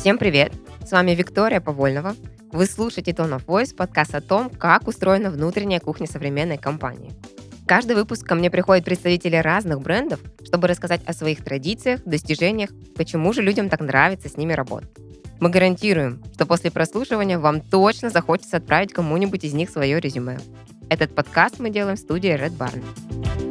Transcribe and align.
Всем 0.00 0.16
привет! 0.16 0.54
С 0.82 0.92
вами 0.92 1.10
Виктория 1.10 1.60
Повольнова. 1.60 2.16
Вы 2.52 2.64
слушаете 2.64 3.10
Tone 3.10 3.36
of 3.36 3.44
Voice, 3.44 3.76
подкаст 3.76 4.14
о 4.14 4.22
том, 4.22 4.48
как 4.48 4.88
устроена 4.88 5.30
внутренняя 5.30 5.78
кухня 5.78 6.06
современной 6.06 6.56
компании. 6.56 7.12
Каждый 7.66 7.96
выпуск 7.96 8.26
ко 8.26 8.34
мне 8.34 8.50
приходят 8.50 8.82
представители 8.82 9.36
разных 9.36 9.82
брендов, 9.82 10.18
чтобы 10.42 10.68
рассказать 10.68 11.02
о 11.04 11.12
своих 11.12 11.44
традициях, 11.44 12.00
достижениях, 12.06 12.70
почему 12.96 13.34
же 13.34 13.42
людям 13.42 13.68
так 13.68 13.80
нравится 13.80 14.30
с 14.30 14.38
ними 14.38 14.54
работать. 14.54 14.88
Мы 15.38 15.50
гарантируем, 15.50 16.24
что 16.32 16.46
после 16.46 16.70
прослушивания 16.70 17.38
вам 17.38 17.60
точно 17.60 18.08
захочется 18.08 18.56
отправить 18.56 18.94
кому-нибудь 18.94 19.44
из 19.44 19.52
них 19.52 19.68
свое 19.68 20.00
резюме. 20.00 20.38
Этот 20.88 21.14
подкаст 21.14 21.58
мы 21.58 21.68
делаем 21.68 21.98
в 21.98 22.00
студии 22.00 22.30
Red 22.30 22.56
Barn. 22.56 23.49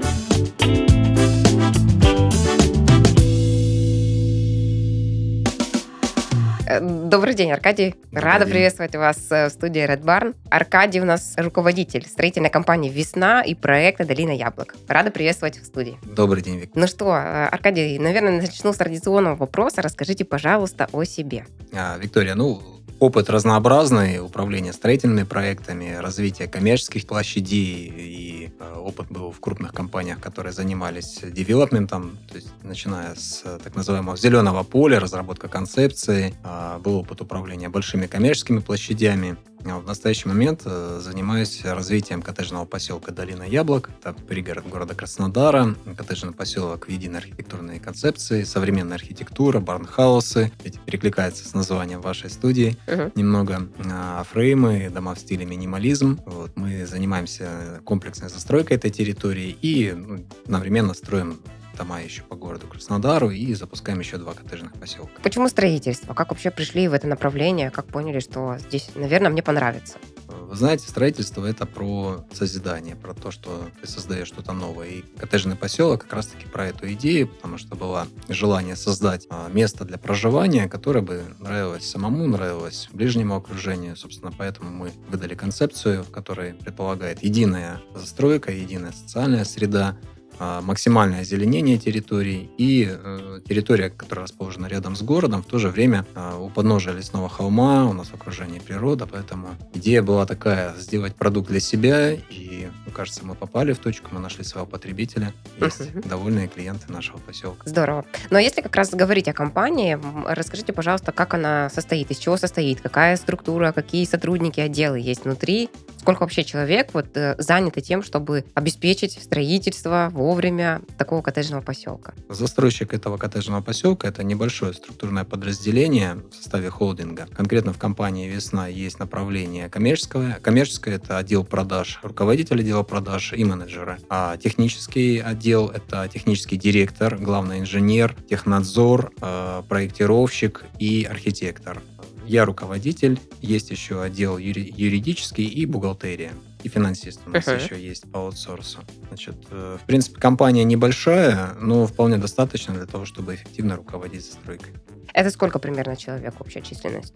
Добрый 6.79 7.33
день, 7.33 7.51
Аркадий. 7.51 7.95
Добрый 8.11 8.23
Рада 8.23 8.45
день. 8.45 8.53
приветствовать 8.53 8.95
вас 8.95 9.17
э, 9.31 9.47
в 9.47 9.49
студии 9.49 9.81
Red 9.81 10.03
Barn. 10.03 10.35
Аркадий 10.51 11.01
у 11.01 11.05
нас 11.05 11.33
руководитель 11.37 12.05
строительной 12.05 12.49
компании 12.49 12.89
«Весна» 12.89 13.41
и 13.41 13.55
проекта 13.55 14.05
«Долина 14.05 14.31
яблок». 14.31 14.75
Рада 14.87 15.09
приветствовать 15.09 15.59
в 15.59 15.65
студии. 15.65 15.97
Добрый 16.03 16.43
день, 16.43 16.59
Виктор. 16.59 16.79
Ну 16.79 16.87
что, 16.87 17.15
э, 17.15 17.47
Аркадий, 17.47 17.97
наверное, 17.97 18.41
начну 18.41 18.71
с 18.71 18.77
традиционного 18.77 19.35
вопроса. 19.35 19.81
Расскажите, 19.81 20.25
пожалуйста, 20.25 20.87
о 20.91 21.03
себе. 21.03 21.47
А, 21.73 21.97
Виктория, 21.97 22.35
ну, 22.35 22.61
опыт 22.99 23.29
разнообразный, 23.29 24.19
управление 24.19 24.73
строительными 24.73 25.23
проектами, 25.23 25.95
развитие 25.99 26.47
коммерческих 26.47 27.07
площадей 27.07 27.93
и 27.95 28.51
э, 28.59 28.75
опыт 28.77 29.07
был 29.09 29.31
в 29.31 29.39
крупных 29.39 29.73
компаниях, 29.73 30.19
которые 30.19 30.53
занимались 30.53 31.21
девелопментом, 31.23 32.17
то 32.29 32.35
есть 32.35 32.49
начиная 32.63 33.15
с 33.15 33.41
э, 33.45 33.59
так 33.63 33.75
называемого 33.75 34.17
зеленого 34.17 34.63
поля, 34.63 34.99
разработка 34.99 35.47
концепции, 35.47 36.33
а, 36.43 36.79
был 36.79 36.97
опыт 36.97 37.21
управления 37.21 37.69
большими 37.69 38.07
коммерческими 38.07 38.59
площадями, 38.59 39.37
в 39.63 39.85
настоящий 39.85 40.27
момент 40.27 40.61
э, 40.65 40.99
занимаюсь 41.01 41.63
развитием 41.63 42.21
коттеджного 42.21 42.65
поселка 42.65 43.11
Долина 43.11 43.43
Яблок. 43.43 43.89
Это 43.99 44.13
пригород 44.13 44.67
города 44.67 44.95
Краснодара. 44.95 45.75
Коттеджный 45.97 46.33
поселок 46.33 46.87
в 46.87 46.89
единой 46.89 47.19
архитектурной 47.19 47.79
концепции, 47.79 48.43
современная 48.43 48.95
архитектура, 48.95 49.59
барнхаусы. 49.59 50.51
Эти 50.63 50.77
перекликаются 50.77 51.47
с 51.47 51.53
названием 51.53 52.01
вашей 52.01 52.29
студии. 52.29 52.77
Uh-huh. 52.87 53.11
Немного 53.15 53.67
а, 53.91 54.23
фреймы, 54.23 54.89
дома 54.89 55.15
в 55.15 55.19
стиле 55.19 55.45
минимализм. 55.45 56.19
Вот, 56.25 56.55
мы 56.55 56.85
занимаемся 56.85 57.81
комплексной 57.83 58.29
застройкой 58.29 58.77
этой 58.77 58.91
территории 58.91 59.57
и 59.61 59.91
ну, 59.91 60.25
одновременно 60.45 60.93
строим 60.93 61.39
дома 61.79 62.01
еще 62.01 62.21
по 62.23 62.35
городу 62.35 62.67
Краснодару 62.67 63.31
и 63.31 63.53
запускаем 63.53 63.99
еще 63.99 64.17
два 64.17 64.33
коттеджных 64.33 64.73
поселка. 64.73 65.13
Почему 65.23 65.47
строительство? 65.47 66.13
Как 66.13 66.29
вообще 66.29 66.51
пришли 66.51 66.87
в 66.87 66.93
это 66.93 67.07
направление? 67.07 67.71
Как 67.71 67.85
поняли, 67.85 68.19
что 68.19 68.57
здесь, 68.59 68.89
наверное, 68.95 69.31
мне 69.31 69.41
понравится? 69.41 69.97
Вы 70.27 70.55
знаете, 70.55 70.87
строительство 70.87 71.45
это 71.45 71.65
про 71.65 72.25
созидание, 72.33 72.95
про 72.95 73.13
то, 73.13 73.31
что 73.31 73.69
ты 73.81 73.87
создаешь 73.87 74.27
что-то 74.27 74.51
новое. 74.51 74.87
И 74.87 75.01
коттеджный 75.17 75.55
поселок 75.55 76.01
как 76.01 76.13
раз-таки 76.13 76.47
про 76.47 76.67
эту 76.67 76.91
идею, 76.93 77.27
потому 77.27 77.57
что 77.57 77.75
было 77.75 78.07
желание 78.27 78.75
создать 78.75 79.25
а, 79.29 79.47
место 79.49 79.85
для 79.85 79.97
проживания, 79.97 80.67
которое 80.67 81.01
бы 81.01 81.23
нравилось 81.39 81.89
самому, 81.89 82.27
нравилось 82.27 82.89
ближнему 82.91 83.35
окружению. 83.35 83.95
Собственно, 83.95 84.31
поэтому 84.35 84.69
мы 84.69 84.91
выдали 85.07 85.33
концепцию, 85.33 86.03
в 86.03 86.11
которой 86.11 86.53
предполагает 86.53 87.23
единая 87.23 87.81
застройка, 87.95 88.51
единая 88.51 88.91
социальная 88.91 89.45
среда, 89.45 89.97
максимальное 90.39 91.21
озеленение 91.21 91.77
территории 91.77 92.49
и 92.57 92.87
э, 92.89 93.39
территория, 93.47 93.89
которая 93.89 94.25
расположена 94.25 94.67
рядом 94.67 94.95
с 94.95 95.01
городом, 95.01 95.43
в 95.43 95.45
то 95.45 95.59
же 95.59 95.69
время 95.69 96.05
э, 96.15 96.37
у 96.39 96.49
подножия 96.49 96.93
лесного 96.93 97.29
холма, 97.29 97.85
у 97.87 97.93
нас 97.93 98.09
окружение 98.13 98.61
природа, 98.61 99.05
поэтому 99.05 99.49
идея 99.73 100.01
была 100.01 100.25
такая, 100.25 100.73
сделать 100.77 101.15
продукт 101.15 101.49
для 101.49 101.59
себя, 101.59 102.11
и, 102.13 102.67
мне 102.85 102.93
кажется, 102.93 103.25
мы 103.25 103.35
попали 103.35 103.73
в 103.73 103.79
точку, 103.79 104.09
мы 104.11 104.19
нашли 104.19 104.43
своего 104.43 104.65
потребителя, 104.65 105.33
есть 105.59 105.81
uh-huh. 105.81 106.07
довольные 106.07 106.47
клиенты 106.47 106.91
нашего 106.91 107.17
поселка. 107.17 107.69
Здорово. 107.69 108.05
Но 108.29 108.39
если 108.39 108.61
как 108.61 108.75
раз 108.75 108.91
говорить 108.91 109.27
о 109.27 109.33
компании, 109.33 109.99
расскажите, 110.25 110.73
пожалуйста, 110.73 111.11
как 111.11 111.33
она 111.33 111.69
состоит, 111.69 112.11
из 112.11 112.17
чего 112.17 112.37
состоит, 112.37 112.81
какая 112.81 113.15
структура, 113.17 113.71
какие 113.71 114.05
сотрудники, 114.05 114.59
отделы 114.59 114.99
есть 114.99 115.25
внутри, 115.25 115.69
сколько 115.99 116.21
вообще 116.21 116.43
человек 116.43 116.89
вот 116.93 117.15
э, 117.15 117.35
заняты 117.37 117.81
тем, 117.81 118.03
чтобы 118.03 118.45
обеспечить 118.53 119.21
строительство, 119.21 120.09
вовремя 120.29 120.81
такого 120.95 121.23
коттеджного 121.23 121.61
поселка? 121.61 122.13
Застройщик 122.29 122.93
этого 122.93 123.17
коттеджного 123.17 123.61
поселка– 123.61 124.07
это 124.09 124.23
небольшое 124.23 124.73
структурное 124.73 125.23
подразделение 125.23 126.21
в 126.31 126.35
составе 126.35 126.69
холдинга. 126.69 127.25
Конкретно 127.33 127.73
в 127.73 127.79
компании 127.79 128.29
«Весна» 128.29 128.67
есть 128.67 128.99
направление 128.99 129.69
коммерческое. 129.69 130.39
Коммерческое– 130.43 130.95
это 130.97 131.17
отдел 131.17 131.43
продаж, 131.43 131.99
руководитель 132.03 132.59
отдела 132.59 132.83
продаж 132.83 133.33
и 133.33 133.43
менеджеры. 133.43 133.97
А 134.07 134.37
технический 134.37 135.17
отдел– 135.17 135.69
это 135.75 136.07
технический 136.13 136.57
директор, 136.57 137.17
главный 137.17 137.59
инженер, 137.61 138.15
технадзор, 138.29 139.11
э, 139.21 139.63
проектировщик 139.67 140.65
и 140.77 141.07
архитектор. 141.09 141.81
Я 142.27 142.45
руководитель, 142.45 143.19
есть 143.41 143.71
еще 143.71 144.03
отдел 144.03 144.37
юри- 144.37 144.71
юридический 144.77 145.47
и 145.47 145.65
бухгалтерия 145.65 146.33
и 146.63 146.69
финансист 146.69 147.21
у 147.25 147.29
нас 147.29 147.47
uh-huh. 147.47 147.63
еще 147.63 147.81
есть 147.81 148.11
по 148.11 148.19
аутсорсу. 148.19 148.79
Значит, 149.07 149.35
э, 149.51 149.77
в 149.81 149.85
принципе, 149.85 150.19
компания 150.19 150.63
небольшая, 150.63 151.53
но 151.59 151.87
вполне 151.87 152.17
достаточно 152.17 152.73
для 152.73 152.85
того, 152.85 153.05
чтобы 153.05 153.35
эффективно 153.35 153.75
руководить 153.77 154.25
застройкой. 154.25 154.73
Это 155.13 155.29
сколько 155.29 155.59
примерно 155.59 155.95
человек 155.95 156.33
общая 156.39 156.61
численность? 156.61 157.13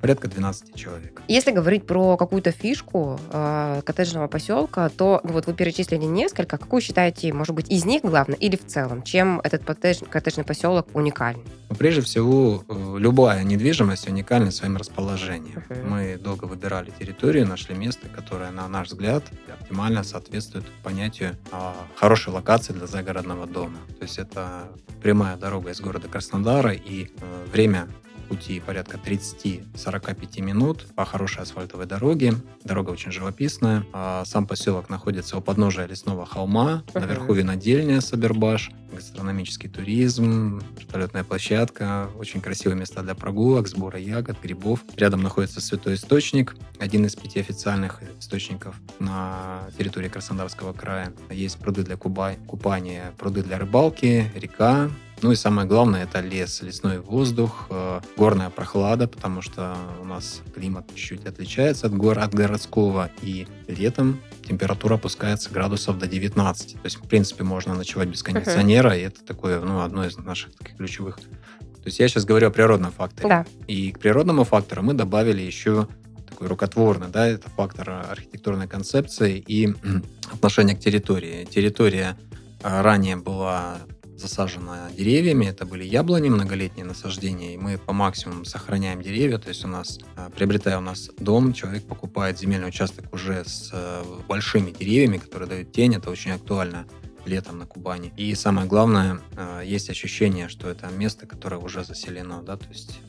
порядка 0.00 0.28
12 0.28 0.74
человек. 0.74 1.22
Если 1.28 1.50
говорить 1.50 1.86
про 1.86 2.16
какую-то 2.16 2.52
фишку 2.52 3.18
э, 3.32 3.82
коттеджного 3.84 4.28
поселка, 4.28 4.88
то 4.88 5.20
ну, 5.24 5.32
вот 5.32 5.46
вы 5.46 5.54
перечислили 5.54 6.04
несколько. 6.04 6.56
Какую 6.56 6.80
считаете, 6.80 7.32
может 7.32 7.54
быть, 7.54 7.70
из 7.70 7.84
них 7.84 8.02
главное 8.02 8.36
или 8.36 8.56
в 8.56 8.66
целом? 8.66 9.02
Чем 9.02 9.40
этот 9.40 9.64
коттедж, 9.64 10.02
коттеджный 10.08 10.44
поселок 10.44 10.88
уникален? 10.94 11.40
Ну, 11.68 11.76
прежде 11.76 12.00
всего, 12.02 12.64
э, 12.68 12.96
любая 12.98 13.42
недвижимость 13.42 14.08
уникальна 14.08 14.50
своим 14.50 14.76
расположением. 14.76 15.62
Uh-huh. 15.68 15.88
Мы 15.88 16.16
долго 16.16 16.44
выбирали 16.44 16.92
территорию, 16.98 17.46
нашли 17.46 17.74
место, 17.74 18.08
которое, 18.08 18.50
на 18.50 18.68
наш 18.68 18.88
взгляд, 18.88 19.24
оптимально 19.60 20.04
соответствует 20.04 20.64
понятию 20.82 21.36
э, 21.50 21.72
хорошей 21.96 22.32
локации 22.32 22.72
для 22.72 22.86
загородного 22.86 23.46
дома. 23.46 23.78
То 23.98 24.04
есть 24.04 24.18
это 24.18 24.68
прямая 25.02 25.36
дорога 25.36 25.70
из 25.70 25.80
города 25.80 26.08
Краснодара 26.08 26.72
и 26.72 27.08
э, 27.20 27.27
время 27.52 27.88
пути 28.28 28.60
порядка 28.60 28.98
30-45 28.98 30.42
минут 30.42 30.86
по 30.94 31.06
хорошей 31.06 31.42
асфальтовой 31.42 31.86
дороге. 31.86 32.34
Дорога 32.62 32.90
очень 32.90 33.10
живописная. 33.10 33.86
А 33.94 34.24
сам 34.26 34.46
поселок 34.46 34.90
находится 34.90 35.38
у 35.38 35.40
подножия 35.40 35.86
лесного 35.86 36.26
холма. 36.26 36.84
Наверху 36.92 37.32
винодельня 37.32 38.02
Сабербаш, 38.02 38.70
гастрономический 38.92 39.70
туризм, 39.70 40.60
вертолетная 40.78 41.24
площадка, 41.24 42.10
очень 42.18 42.42
красивые 42.42 42.78
места 42.78 43.02
для 43.02 43.14
прогулок, 43.14 43.66
сбора 43.66 43.98
ягод, 43.98 44.36
грибов. 44.42 44.84
Рядом 44.96 45.22
находится 45.22 45.62
святой 45.62 45.94
источник, 45.94 46.54
один 46.78 47.06
из 47.06 47.16
пяти 47.16 47.40
официальных 47.40 48.02
источников 48.20 48.74
на 48.98 49.62
территории 49.78 50.10
Краснодарского 50.10 50.74
края. 50.74 51.14
Есть 51.30 51.56
пруды 51.56 51.82
для 51.82 51.96
купания, 51.96 53.14
пруды 53.16 53.42
для 53.42 53.58
рыбалки, 53.58 54.30
река, 54.34 54.90
ну 55.22 55.32
и 55.32 55.36
самое 55.36 55.66
главное, 55.66 56.04
это 56.04 56.20
лес, 56.20 56.62
лесной 56.62 56.98
воздух, 56.98 57.66
э, 57.70 58.00
горная 58.16 58.50
прохлада, 58.50 59.08
потому 59.08 59.42
что 59.42 59.76
у 60.00 60.04
нас 60.04 60.42
климат 60.54 60.86
чуть-чуть 60.94 61.26
отличается 61.26 61.86
от 61.86 61.94
гор, 61.94 62.18
от 62.18 62.34
городского. 62.34 63.10
И 63.22 63.46
летом 63.66 64.20
температура 64.46 64.94
опускается 64.94 65.50
градусов 65.50 65.98
до 65.98 66.06
19. 66.06 66.74
То 66.74 66.78
есть, 66.84 66.96
в 66.96 67.08
принципе, 67.08 67.44
можно 67.44 67.74
ночевать 67.74 68.08
без 68.08 68.22
кондиционера, 68.22 68.90
uh-huh. 68.90 69.00
и 69.00 69.02
это 69.02 69.24
такое, 69.24 69.60
ну, 69.60 69.80
одно 69.80 70.04
из 70.04 70.16
наших 70.18 70.54
таких 70.56 70.76
ключевых. 70.76 71.16
То 71.16 71.86
есть 71.86 71.98
я 71.98 72.08
сейчас 72.08 72.24
говорю 72.24 72.48
о 72.48 72.50
природном 72.50 72.92
факторе. 72.92 73.28
Да. 73.28 73.46
И 73.66 73.92
к 73.92 73.98
природному 73.98 74.44
фактору 74.44 74.82
мы 74.82 74.94
добавили 74.94 75.42
еще 75.42 75.88
такой 76.28 76.48
рукотворный, 76.48 77.08
да, 77.08 77.26
это 77.26 77.50
фактор 77.50 77.90
архитектурной 78.10 78.68
концепции 78.68 79.42
и 79.44 79.74
отношения 80.32 80.76
к 80.76 80.80
территории. 80.80 81.44
Территория 81.44 82.16
э, 82.62 82.82
ранее 82.82 83.16
была 83.16 83.78
засажена 84.18 84.90
деревьями. 84.96 85.46
Это 85.46 85.64
были 85.64 85.84
яблони, 85.84 86.28
многолетние 86.28 86.84
насаждения. 86.84 87.54
И 87.54 87.56
мы 87.56 87.78
по 87.78 87.92
максимуму 87.92 88.44
сохраняем 88.44 89.00
деревья. 89.02 89.38
То 89.38 89.48
есть 89.48 89.64
у 89.64 89.68
нас, 89.68 89.98
э, 90.16 90.30
приобретая 90.34 90.78
у 90.78 90.80
нас 90.80 91.10
дом, 91.18 91.52
человек 91.52 91.84
покупает 91.84 92.38
земельный 92.38 92.68
участок 92.68 93.12
уже 93.12 93.44
с 93.44 93.70
э, 93.72 94.04
большими 94.26 94.70
деревьями, 94.70 95.18
которые 95.18 95.48
дают 95.48 95.72
тень. 95.72 95.94
Это 95.94 96.10
очень 96.10 96.32
актуально 96.32 96.86
летом 97.24 97.58
на 97.58 97.66
Кубани. 97.66 98.12
И 98.16 98.34
самое 98.34 98.66
главное, 98.66 99.20
э, 99.36 99.62
есть 99.64 99.90
ощущение, 99.90 100.48
что 100.48 100.68
это 100.68 100.88
место, 100.88 101.26
которое 101.26 101.58
уже 101.58 101.84
заселено, 101.84 102.42
да, 102.42 102.56
то 102.56 102.68
есть 102.68 103.00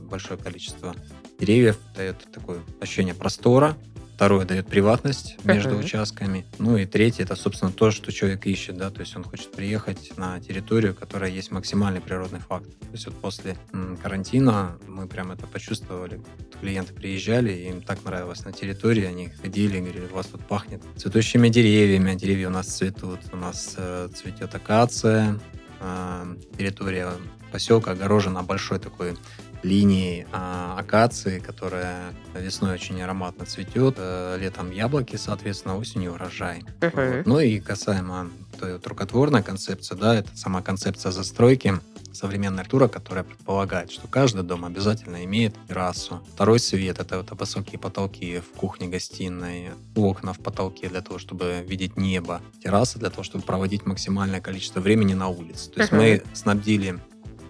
большое 0.00 0.38
количество 0.38 0.94
деревьев 1.38 1.78
дает 1.94 2.16
такое 2.32 2.60
ощущение 2.80 3.14
простора, 3.14 3.76
Второе 4.18 4.44
дает 4.44 4.66
приватность 4.66 5.36
между 5.44 5.76
Мгм. 5.76 5.84
участками. 5.84 6.44
Ну 6.58 6.76
и 6.76 6.86
третье 6.86 7.22
это, 7.22 7.36
собственно, 7.36 7.70
то, 7.70 7.92
что 7.92 8.10
человек 8.10 8.46
ищет, 8.46 8.76
да, 8.76 8.90
то 8.90 8.98
есть 8.98 9.14
он 9.14 9.22
хочет 9.22 9.52
приехать 9.52 10.16
на 10.16 10.40
территорию, 10.40 10.92
которая 10.92 11.30
есть 11.30 11.52
максимальный 11.52 12.00
природный 12.00 12.40
фактор. 12.40 12.72
То 12.72 12.92
есть 12.94 13.06
вот 13.06 13.14
после 13.20 13.56
карантина 14.02 14.76
мы 14.88 15.06
прям 15.06 15.30
это 15.30 15.46
почувствовали. 15.46 16.20
Клиенты 16.60 16.94
приезжали, 16.94 17.52
им 17.52 17.80
так 17.80 18.04
нравилось 18.04 18.44
на 18.44 18.52
территории, 18.52 19.04
они 19.04 19.28
ходили, 19.28 19.78
говорили, 19.78 20.08
у 20.10 20.16
вас 20.16 20.26
тут 20.26 20.44
пахнет 20.48 20.82
цветущими 20.96 21.48
деревьями, 21.48 22.10
а 22.10 22.14
деревья 22.16 22.48
у 22.48 22.50
нас 22.50 22.66
цветут, 22.66 23.20
у 23.32 23.36
нас 23.36 23.74
э, 23.76 24.08
цветет 24.16 24.52
акация, 24.52 25.38
э, 25.78 26.36
территория 26.58 27.12
поселка 27.52 27.92
огорожена 27.92 28.42
большой 28.42 28.80
такой 28.80 29.16
линией 29.62 30.26
а, 30.32 30.76
акации, 30.78 31.38
которая 31.38 32.12
весной 32.34 32.74
очень 32.74 33.00
ароматно 33.02 33.44
цветет, 33.44 33.96
э, 33.98 34.38
летом 34.40 34.70
яблоки, 34.70 35.16
соответственно, 35.16 35.76
осенью 35.76 36.12
урожай. 36.14 36.64
Мгм. 36.80 37.16
Вот. 37.16 37.26
Ну 37.26 37.40
и 37.40 37.60
касаемо 37.60 38.30
той 38.58 38.74
вот 38.74 38.86
рукотворной 38.86 39.42
концепции, 39.42 39.94
да, 39.94 40.14
это 40.16 40.36
сама 40.36 40.62
концепция 40.62 41.12
застройки, 41.12 41.74
современная 42.12 42.60
архитектура, 42.60 42.88
которая 42.88 43.24
предполагает, 43.24 43.90
что 43.92 44.08
каждый 44.08 44.42
дом 44.42 44.64
обязательно 44.64 45.24
имеет 45.24 45.54
террасу. 45.68 46.20
Второй 46.34 46.58
свет— 46.58 46.98
это 47.00 47.18
вот 47.18 47.30
высокие 47.38 47.78
потолки 47.78 48.40
в 48.40 48.58
кухне, 48.58 48.88
гостиной, 48.88 49.70
окна 49.94 50.32
в 50.32 50.40
потолке 50.40 50.88
для 50.88 51.00
того, 51.00 51.18
чтобы 51.18 51.64
видеть 51.66 51.96
небо, 51.96 52.40
терраса 52.62 52.98
для 52.98 53.10
того, 53.10 53.22
чтобы 53.22 53.44
проводить 53.44 53.86
максимальное 53.86 54.40
количество 54.40 54.80
времени 54.80 55.14
на 55.14 55.28
улице. 55.28 55.70
То 55.70 55.80
есть 55.80 55.92
Мгм. 55.92 56.00
мы 56.00 56.22
снабдили 56.32 56.98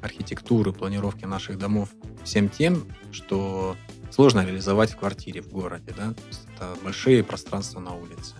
архитектуру, 0.02 0.72
планировки 0.72 1.24
наших 1.24 1.58
домов 1.58 1.88
всем 2.24 2.48
тем, 2.48 2.84
что 3.12 3.76
сложно 4.10 4.44
реализовать 4.44 4.92
в 4.92 4.96
квартире, 4.96 5.42
в 5.42 5.48
городе. 5.48 5.94
Да? 5.96 6.14
Это 6.56 6.74
большие 6.82 7.22
пространства 7.22 7.80
на 7.80 7.94
улице. 7.94 8.34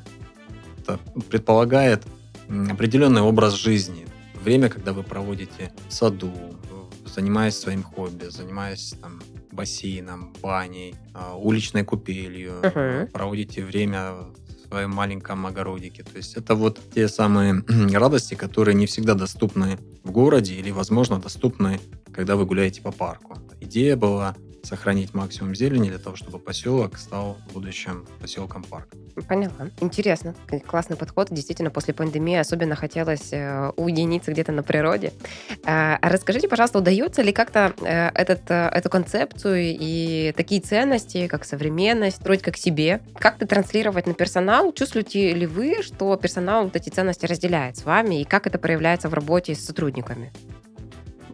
Это 0.80 0.98
предполагает 1.28 2.06
определенный 2.48 3.22
образ 3.22 3.54
жизни. 3.54 4.06
Время, 4.42 4.68
когда 4.68 4.92
вы 4.92 5.02
проводите 5.02 5.72
в 5.88 5.92
саду, 5.92 6.32
занимаясь 7.06 7.56
своим 7.58 7.82
хобби, 7.82 8.24
занимаясь 8.26 8.94
там, 9.00 9.20
бассейном, 9.52 10.32
баней, 10.40 10.94
а, 11.14 11.34
уличной 11.36 11.84
купелью, 11.84 12.60
Мгм. 12.62 13.08
проводите 13.08 13.64
время 13.64 14.14
в 14.68 14.70
своем 14.70 14.90
маленьком 14.90 15.46
огородике. 15.46 16.02
То 16.02 16.16
есть 16.16 16.36
это 16.36 16.54
вот 16.54 16.78
те 16.94 17.08
самые 17.08 17.64
радости, 17.92 18.34
которые 18.34 18.74
не 18.74 18.86
всегда 18.86 19.14
доступны 19.14 19.78
в 20.04 20.10
городе 20.10 20.54
или, 20.54 20.70
возможно, 20.70 21.18
доступны, 21.18 21.80
когда 22.12 22.36
вы 22.36 22.44
гуляете 22.44 22.82
по 22.82 22.92
парку. 22.92 23.38
Идея 23.60 23.96
была 23.96 24.36
сохранить 24.62 25.14
максимум 25.14 25.54
зелени 25.54 25.88
для 25.88 25.98
того, 25.98 26.16
чтобы 26.16 26.38
поселок 26.38 26.98
стал 26.98 27.38
в 27.48 27.54
будущем 27.54 28.06
поселком 28.20 28.62
парк. 28.64 28.88
Поняла. 29.28 29.70
Интересно. 29.80 30.34
Классный 30.66 30.96
подход. 30.96 31.28
Действительно, 31.30 31.70
после 31.70 31.94
пандемии 31.94 32.36
особенно 32.36 32.76
хотелось 32.76 33.32
э, 33.32 33.72
уединиться 33.76 34.32
где-то 34.32 34.52
на 34.52 34.62
природе. 34.62 35.12
А 35.64 35.98
расскажите, 36.02 36.48
пожалуйста, 36.48 36.78
удается 36.78 37.22
ли 37.22 37.32
как-то 37.32 37.72
э, 37.80 38.10
этот, 38.14 38.50
э, 38.50 38.68
эту 38.72 38.90
концепцию 38.90 39.76
и 39.78 40.32
такие 40.36 40.60
ценности, 40.60 41.26
как 41.26 41.44
современность, 41.44 42.16
строить 42.16 42.42
как 42.42 42.56
себе, 42.56 43.00
как-то 43.14 43.46
транслировать 43.46 44.06
на 44.06 44.14
персонал? 44.14 44.72
Чувствуете 44.72 45.32
ли 45.32 45.46
вы, 45.46 45.82
что 45.82 46.16
персонал 46.16 46.64
вот 46.64 46.76
эти 46.76 46.90
ценности 46.90 47.26
разделяет 47.26 47.76
с 47.76 47.84
вами, 47.84 48.20
и 48.20 48.24
как 48.24 48.46
это 48.46 48.58
проявляется 48.58 49.08
в 49.08 49.14
работе 49.14 49.54
с 49.54 49.64
сотрудниками? 49.64 50.32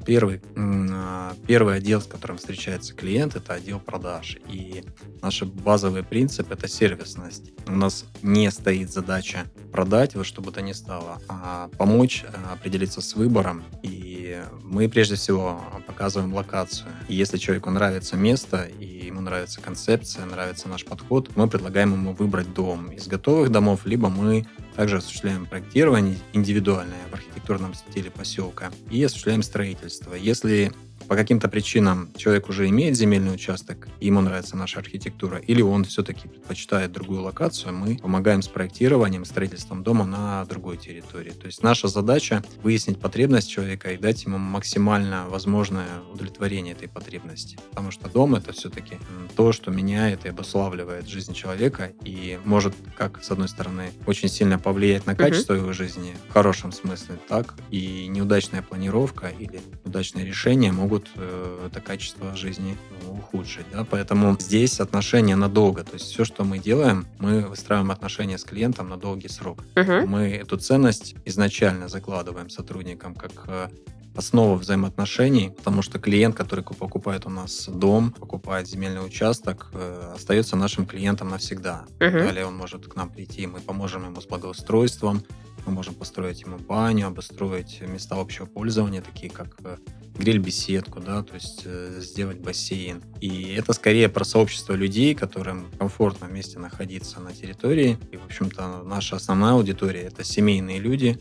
Первый, 0.05 0.43
а, 0.57 1.35
первый 1.47 1.77
отдел, 1.77 2.01
с 2.01 2.07
которым 2.07 2.37
встречается 2.37 2.95
клиент, 2.95 3.37
это 3.37 3.55
отдел 3.55 3.81
продаж. 3.81 4.39
И 4.49 4.85
наш 5.23 5.43
базовый 5.43 6.03
принцип– 6.03 6.51
это 6.53 6.69
сервисность. 6.69 7.53
У 7.67 7.73
нас 7.73 8.05
не 8.23 8.51
стоит 8.51 8.93
задача 8.93 9.45
продать 9.73 10.15
во 10.15 10.25
что 10.25 10.43
бы 10.43 10.53
то 10.53 10.63
ни 10.63 10.73
стало, 10.73 11.21
а 11.29 11.69
помочь 11.79 12.25
а, 12.27 12.53
определиться 12.53 13.01
с 13.01 13.15
выбором. 13.15 13.65
И 13.83 14.43
мы 14.63 14.89
прежде 14.89 15.15
всего 15.15 15.61
показываем 15.87 16.35
локацию. 16.35 16.91
И 17.09 17.15
если 17.15 17.39
человеку 17.39 17.71
нравится 17.71 18.17
место, 18.17 18.65
и 18.65 19.07
ему 19.07 19.21
нравится 19.21 19.61
концепция, 19.61 20.27
нравится 20.27 20.69
наш 20.69 20.85
подход, 20.85 21.31
мы 21.37 21.49
предлагаем 21.49 21.93
ему 21.93 22.13
выбрать 22.13 22.53
дом 22.53 22.91
из 22.91 23.07
готовых 23.07 23.51
домов, 23.51 23.87
либо 23.87 24.09
мы 24.09 24.47
также 24.77 24.99
осуществляем 24.99 25.47
проектирование 25.47 26.17
индивидуальное 26.33 27.07
в 27.11 27.15
архитектурном 27.15 27.75
стиле 27.75 28.11
поселка 28.11 28.71
и 28.91 29.03
осуществляем 29.03 29.43
строительство. 29.43 30.15
Если 30.15 30.73
по 31.09 31.17
каким-то 31.17 31.49
причинам 31.49 32.11
человек 32.17 32.49
уже 32.49 32.69
имеет 32.69 32.97
земельный 32.97 33.35
участок, 33.35 33.89
ему 34.01 34.21
нравится 34.21 34.57
наша 34.57 34.81
архитектура, 34.81 35.39
или 35.39 35.63
он 35.63 35.85
все-таки 35.85 36.29
предпочитает 36.29 36.93
другую 36.93 37.23
локацию, 37.23 37.75
мы 37.75 37.97
помогаем 37.97 38.43
с 38.43 38.49
проектированием, 38.49 39.25
строительством 39.25 39.83
дома 39.83 40.05
на 40.05 40.45
другой 40.47 40.77
территории. 40.77 41.31
То 41.31 41.47
есть 41.47 41.63
наша 41.63 41.89
задача 41.89 42.43
выяснить 42.63 43.01
потребность 43.01 43.51
человека 43.51 43.91
и 43.91 43.97
дать 43.97 44.25
ему 44.25 44.39
максимально 44.39 45.29
возможное 45.29 45.87
удовлетворение 46.13 46.75
этой 46.75 46.89
потребности. 46.89 47.59
Потому 47.71 47.91
что 47.91 48.09
дом 48.09 48.35
это 48.35 48.53
все-таки 48.53 48.97
то, 49.37 49.53
что 49.53 49.71
меняет 49.71 50.25
и 50.25 50.29
обуславливает 50.29 51.09
жизнь 51.09 51.35
человека 51.35 51.93
и 52.05 52.39
может, 52.45 52.75
как 52.97 53.23
с 53.23 53.31
одной 53.31 53.49
стороны, 53.49 53.91
очень 54.07 54.29
сильно 54.29 54.59
повлиять 54.59 55.07
на 55.07 55.15
качество 55.15 55.55
его 55.55 55.73
жизни 55.73 56.15
в 56.29 56.33
хорошем 56.33 56.73
смысле, 56.73 57.17
так 57.29 57.55
и 57.71 58.07
неудачная 58.09 58.63
планировка 58.63 59.29
или 59.29 59.61
удачные 59.85 60.25
решения 60.25 60.73
могут 60.73 60.94
э, 61.17 61.67
это 61.67 61.81
качество 61.81 62.35
жизни 62.37 62.77
ухудшить. 63.11 63.67
Да? 63.73 63.85
Поэтому 63.85 64.37
здесь 64.39 64.81
отношения 64.81 65.37
надолго. 65.37 65.83
То 65.85 65.95
есть 65.95 66.07
все, 66.07 66.25
что 66.25 66.45
мы 66.45 66.59
делаем, 66.59 67.07
мы 67.19 67.41
выстраиваем 67.43 67.91
отношения 67.91 68.39
с 68.39 68.45
клиентом 68.45 68.89
на 68.89 68.97
долгий 68.97 69.29
срок. 69.29 69.59
Мгм. 69.75 70.09
Мы 70.09 70.29
эту 70.31 70.57
ценность 70.57 71.15
изначально 71.25 71.89
закладываем 71.89 72.51
сотрудникам 72.51 73.15
как 73.15 73.33
э, 73.47 73.69
основу 74.17 74.55
взаимоотношений, 74.55 75.51
потому 75.57 75.83
что 75.83 75.99
клиент, 75.99 76.37
который 76.37 76.63
ку- 76.63 76.75
покупает 76.75 77.27
у 77.27 77.31
нас 77.31 77.69
дом, 77.69 78.13
покупает 78.13 78.69
земельный 78.69 79.05
участок, 79.05 79.71
э, 79.73 80.13
остается 80.15 80.57
нашим 80.57 80.87
клиентом 80.87 81.29
навсегда. 81.31 81.85
Мгм. 82.01 82.19
Далее 82.19 82.47
он 82.47 82.57
может 82.57 82.87
к 82.87 82.95
нам 82.97 83.11
прийти, 83.11 83.47
мы 83.47 83.61
поможем 83.61 84.05
ему 84.05 84.21
с 84.21 84.27
благоустройством, 84.27 85.23
мы 85.67 85.73
можем 85.73 85.95
построить 85.95 86.43
ему 86.43 86.59
баню, 86.59 87.07
обустроить 87.07 87.81
места 87.81 88.17
общего 88.17 88.47
пользования, 88.47 89.03
такие 89.03 89.31
как 89.31 89.57
э, 89.65 89.77
гриль-беседку, 90.19 91.01
да, 91.01 91.23
то 91.23 91.35
есть 91.35 91.63
э, 91.65 92.01
сделать 92.01 92.39
бассейн. 92.39 93.03
И 93.21 93.55
это 93.55 93.73
скорее 93.73 94.09
про 94.09 94.25
сообщество 94.25 94.75
людей, 94.75 95.15
которым 95.15 95.67
комфортно 95.79 96.27
вместе 96.27 96.59
находиться 96.59 97.21
на 97.21 97.33
территории. 97.33 97.99
И, 98.13 98.17
в 98.17 98.25
общем-то, 98.25 98.83
наша 98.85 99.17
основная 99.17 99.53
аудитория— 99.53 100.03
это 100.03 100.25
семейные 100.25 100.79
люди, 100.79 101.19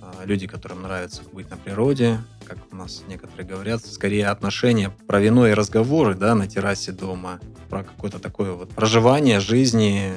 а, 0.00 0.24
люди, 0.24 0.46
которым 0.46 0.82
нравится 0.82 1.22
быть 1.32 1.50
на 1.50 1.56
природе, 1.56 2.20
как 2.44 2.58
у 2.72 2.76
нас 2.76 3.02
некоторые 3.08 3.46
говорят, 3.46 3.84
скорее 3.84 4.28
отношения 4.28 4.90
про 5.06 5.20
вино 5.20 5.46
и 5.46 5.52
разговоры, 5.52 6.14
да, 6.14 6.34
на 6.34 6.46
террасе 6.48 6.92
дома, 6.92 7.40
про 7.68 7.84
какое-то 7.84 8.18
такое 8.18 8.52
вот 8.52 8.70
проживание 8.70 9.40
жизни 9.40 10.12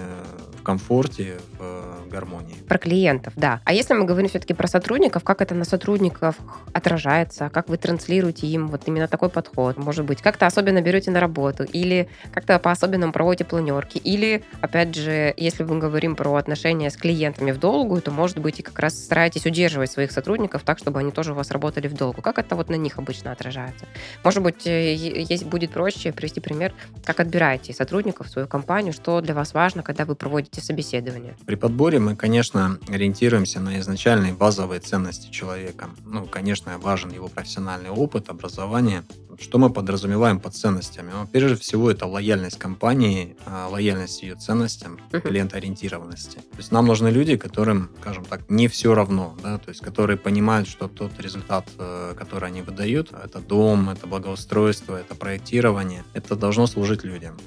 комфорте, 0.63 1.37
в 1.59 1.61
э, 1.61 2.09
гармонии. 2.09 2.55
Про 2.67 2.77
клиентов, 2.77 3.33
да. 3.35 3.61
А 3.65 3.73
если 3.73 3.93
мы 3.93 4.05
говорим 4.05 4.29
все-таки 4.29 4.53
про 4.53 4.67
сотрудников, 4.67 5.23
как 5.23 5.41
это 5.41 5.55
на 5.55 5.65
сотрудников 5.65 6.35
отражается, 6.73 7.49
как 7.49 7.69
вы 7.69 7.77
транслируете 7.77 8.47
им 8.47 8.67
вот 8.67 8.83
именно 8.87 9.07
такой 9.07 9.29
подход? 9.29 9.77
Может 9.77 10.05
быть, 10.05 10.21
как-то 10.21 10.45
особенно 10.45 10.81
берете 10.81 11.11
на 11.11 11.19
работу, 11.19 11.63
или 11.63 12.09
как-то 12.33 12.57
по-особенному 12.59 13.13
проводите 13.13 13.45
планерки, 13.45 13.97
или, 13.97 14.43
опять 14.61 14.95
же, 14.95 15.33
если 15.37 15.63
мы 15.63 15.77
говорим 15.79 16.15
про 16.15 16.35
отношения 16.35 16.89
с 16.89 16.97
клиентами 16.97 17.51
в 17.51 17.59
долгую, 17.59 18.01
то, 18.01 18.11
может 18.11 18.39
быть, 18.39 18.59
и 18.59 18.63
как 18.63 18.79
раз 18.79 18.97
стараетесь 18.97 19.45
удерживать 19.45 19.91
своих 19.91 20.11
сотрудников 20.11 20.63
так, 20.63 20.79
чтобы 20.79 20.99
они 20.99 21.11
тоже 21.11 21.33
у 21.33 21.35
вас 21.35 21.51
работали 21.51 21.87
в 21.87 21.93
долгу. 21.93 22.21
Как 22.21 22.39
это 22.39 22.55
вот 22.55 22.69
на 22.69 22.75
них 22.75 22.97
обычно 22.97 23.31
отражается? 23.31 23.85
Может 24.23 24.41
быть, 24.41 24.65
э, 24.67 24.93
есть 24.95 25.45
будет 25.45 25.71
проще 25.71 26.11
привести 26.11 26.39
пример, 26.39 26.73
как 27.03 27.19
отбираете 27.19 27.73
сотрудников 27.73 28.27
в 28.27 28.29
свою 28.29 28.47
компанию, 28.47 28.93
что 28.93 29.21
для 29.21 29.33
вас 29.33 29.53
важно, 29.53 29.83
когда 29.83 30.05
вы 30.05 30.15
проводите 30.15 30.52
собеседование? 30.61 31.35
При 31.45 31.55
подборе 31.55 31.99
мы, 31.99 32.15
конечно, 32.15 32.79
ориентируемся 32.87 33.59
на 33.59 33.79
изначальные 33.79 34.33
базовые 34.33 34.79
ценности 34.79 35.31
человека. 35.31 35.89
Ну, 36.05 36.25
конечно, 36.25 36.77
важен 36.77 37.11
его 37.11 37.27
профессиональный 37.27 37.89
опыт, 37.89 38.29
образование. 38.29 39.03
Что 39.39 39.57
мы 39.57 39.71
подразумеваем 39.71 40.39
под 40.39 40.55
ценностями? 40.55 41.11
Ну, 41.11 41.27
прежде 41.27 41.55
всего, 41.57 41.89
это 41.89 42.05
лояльность 42.05 42.59
компании, 42.59 43.35
а, 43.45 43.67
лояльность 43.67 44.21
ее 44.21 44.35
ценностям, 44.35 44.99
клиентоориентированности. 45.11 46.37
То 46.37 46.57
есть 46.57 46.71
нам 46.71 46.85
нужны 46.85 47.07
люди, 47.09 47.35
которым, 47.35 47.89
скажем 47.99 48.25
так, 48.25 48.49
не 48.49 48.67
все 48.67 48.93
равно, 48.93 49.35
да, 49.41 49.57
то 49.57 49.69
есть 49.69 49.81
которые 49.81 50.17
понимают, 50.17 50.67
что 50.67 50.87
тот 50.87 51.19
результат, 51.19 51.67
э, 51.77 52.13
который 52.17 52.49
они 52.49 52.61
выдают, 52.61 53.11
это 53.11 53.39
дом, 53.39 53.89
это 53.89 54.07
благоустройство, 54.07 54.95
это 54.97 55.15
проектирование, 55.15 56.03
это 56.13 56.35
должно 56.35 56.67
служить 56.67 57.03
людям. 57.03 57.37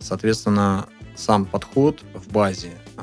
Соответственно, 0.00 0.88
сам 1.18 1.44
подход 1.44 2.02
в 2.14 2.32
базе, 2.32 2.70
а, 2.96 3.02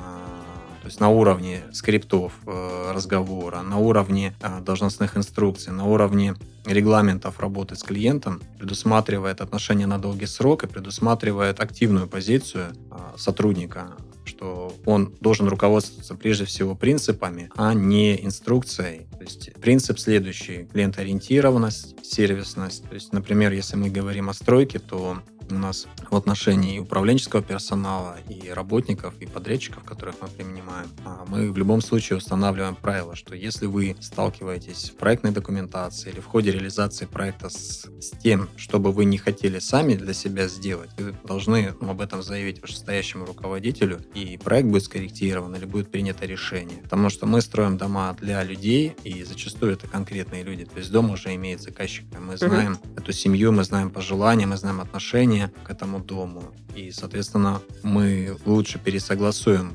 То 0.81 0.87
есть 0.87 0.99
на 0.99 1.09
уровне 1.09 1.63
скриптов 1.73 2.33
э, 2.45 2.91
разговора, 2.93 3.61
на 3.61 3.77
уровне 3.77 4.33
э, 4.41 4.61
должностных 4.61 5.17
инструкций, 5.17 5.73
на 5.73 5.85
уровне 5.85 6.35
регламентов 6.65 7.39
работы 7.39 7.75
с 7.75 7.83
клиентом, 7.83 8.41
предусматривает 8.57 9.41
отношения 9.41 9.87
на 9.87 9.99
долгий 9.99 10.27
срок 10.27 10.63
и 10.63 10.67
предусматривает 10.67 11.59
активную 11.59 12.07
позицию 12.07 12.67
э, 12.91 13.17
сотрудника 13.17 13.97
что 14.27 14.75
он 14.85 15.13
должен 15.21 15.47
руководствоваться 15.47 16.15
прежде 16.15 16.45
всего 16.45 16.75
принципами, 16.75 17.49
а 17.55 17.73
не 17.73 18.23
инструкцией. 18.25 19.07
То 19.17 19.23
есть 19.23 19.53
принцип 19.61 19.99
следующий. 19.99 20.67
Клиентоориентированность, 20.73 22.05
сервисность. 22.05 22.87
То 22.89 22.95
есть, 22.95 23.13
например, 23.13 23.53
если 23.53 23.77
мы 23.77 23.89
говорим 23.89 24.29
о 24.29 24.33
стройке, 24.33 24.79
то 24.79 25.19
у 25.49 25.55
нас 25.55 25.87
в 26.09 26.15
отношении 26.15 26.79
управленческого 26.79 27.41
персонала, 27.41 28.17
и 28.29 28.49
работников, 28.49 29.13
и 29.19 29.25
подрядчиков, 29.25 29.83
которых 29.83 30.15
мы 30.21 30.27
принимаем, 30.27 30.87
а 31.03 31.25
мы 31.27 31.51
в 31.51 31.57
любом 31.57 31.81
случае 31.81 32.17
устанавливаем 32.17 32.75
правило, 32.75 33.15
что 33.15 33.35
если 33.35 33.65
вы 33.65 33.95
сталкиваетесь 33.99 34.91
в 34.91 34.95
проектной 34.95 35.31
документации 35.31 36.11
или 36.11 36.19
в 36.19 36.25
ходе 36.25 36.51
реализации 36.51 37.05
проекта 37.05 37.49
с, 37.49 37.85
с 37.99 38.11
тем, 38.21 38.49
что 38.57 38.79
бы 38.79 38.91
вы 38.91 39.05
не 39.05 39.17
хотели 39.17 39.59
сами 39.59 39.95
для 39.95 40.13
себя 40.13 40.47
сделать, 40.47 40.89
вы 40.97 41.13
должны 41.23 41.73
ну, 41.81 41.91
об 41.91 42.01
этом 42.01 42.23
заявить 42.23 42.61
вышестоящему 42.61 43.25
руководителю, 43.25 44.01
и 44.13 44.37
проект 44.37 44.69
будет 44.69 44.83
скорректирован 44.83 45.55
или 45.55 45.65
будет 45.65 45.91
принято 45.91 46.25
решение. 46.25 46.77
Потому 46.83 47.09
что 47.09 47.25
мы 47.25 47.41
строим 47.41 47.77
дома 47.77 48.15
для 48.19 48.43
людей, 48.43 48.95
и 49.03 49.23
зачастую 49.23 49.73
это 49.73 49.87
конкретные 49.87 50.43
люди. 50.43 50.65
То 50.65 50.79
есть 50.79 50.91
дом 50.91 51.11
уже 51.11 51.33
имеет 51.35 51.61
заказчика. 51.61 52.19
Мы 52.19 52.37
знаем 52.37 52.73
mm-hmm. 52.73 53.01
эту 53.01 53.11
семью, 53.11 53.51
мы 53.51 53.63
знаем 53.63 53.89
пожелания, 53.89 54.45
мы 54.45 54.57
знаем 54.57 54.81
отношения 54.81 55.34
к 55.63 55.69
этому 55.69 55.99
дому. 55.99 56.43
И, 56.75 56.91
соответственно, 56.91 57.61
мы 57.83 58.35
лучше 58.45 58.79
пересогласуем 58.79 59.73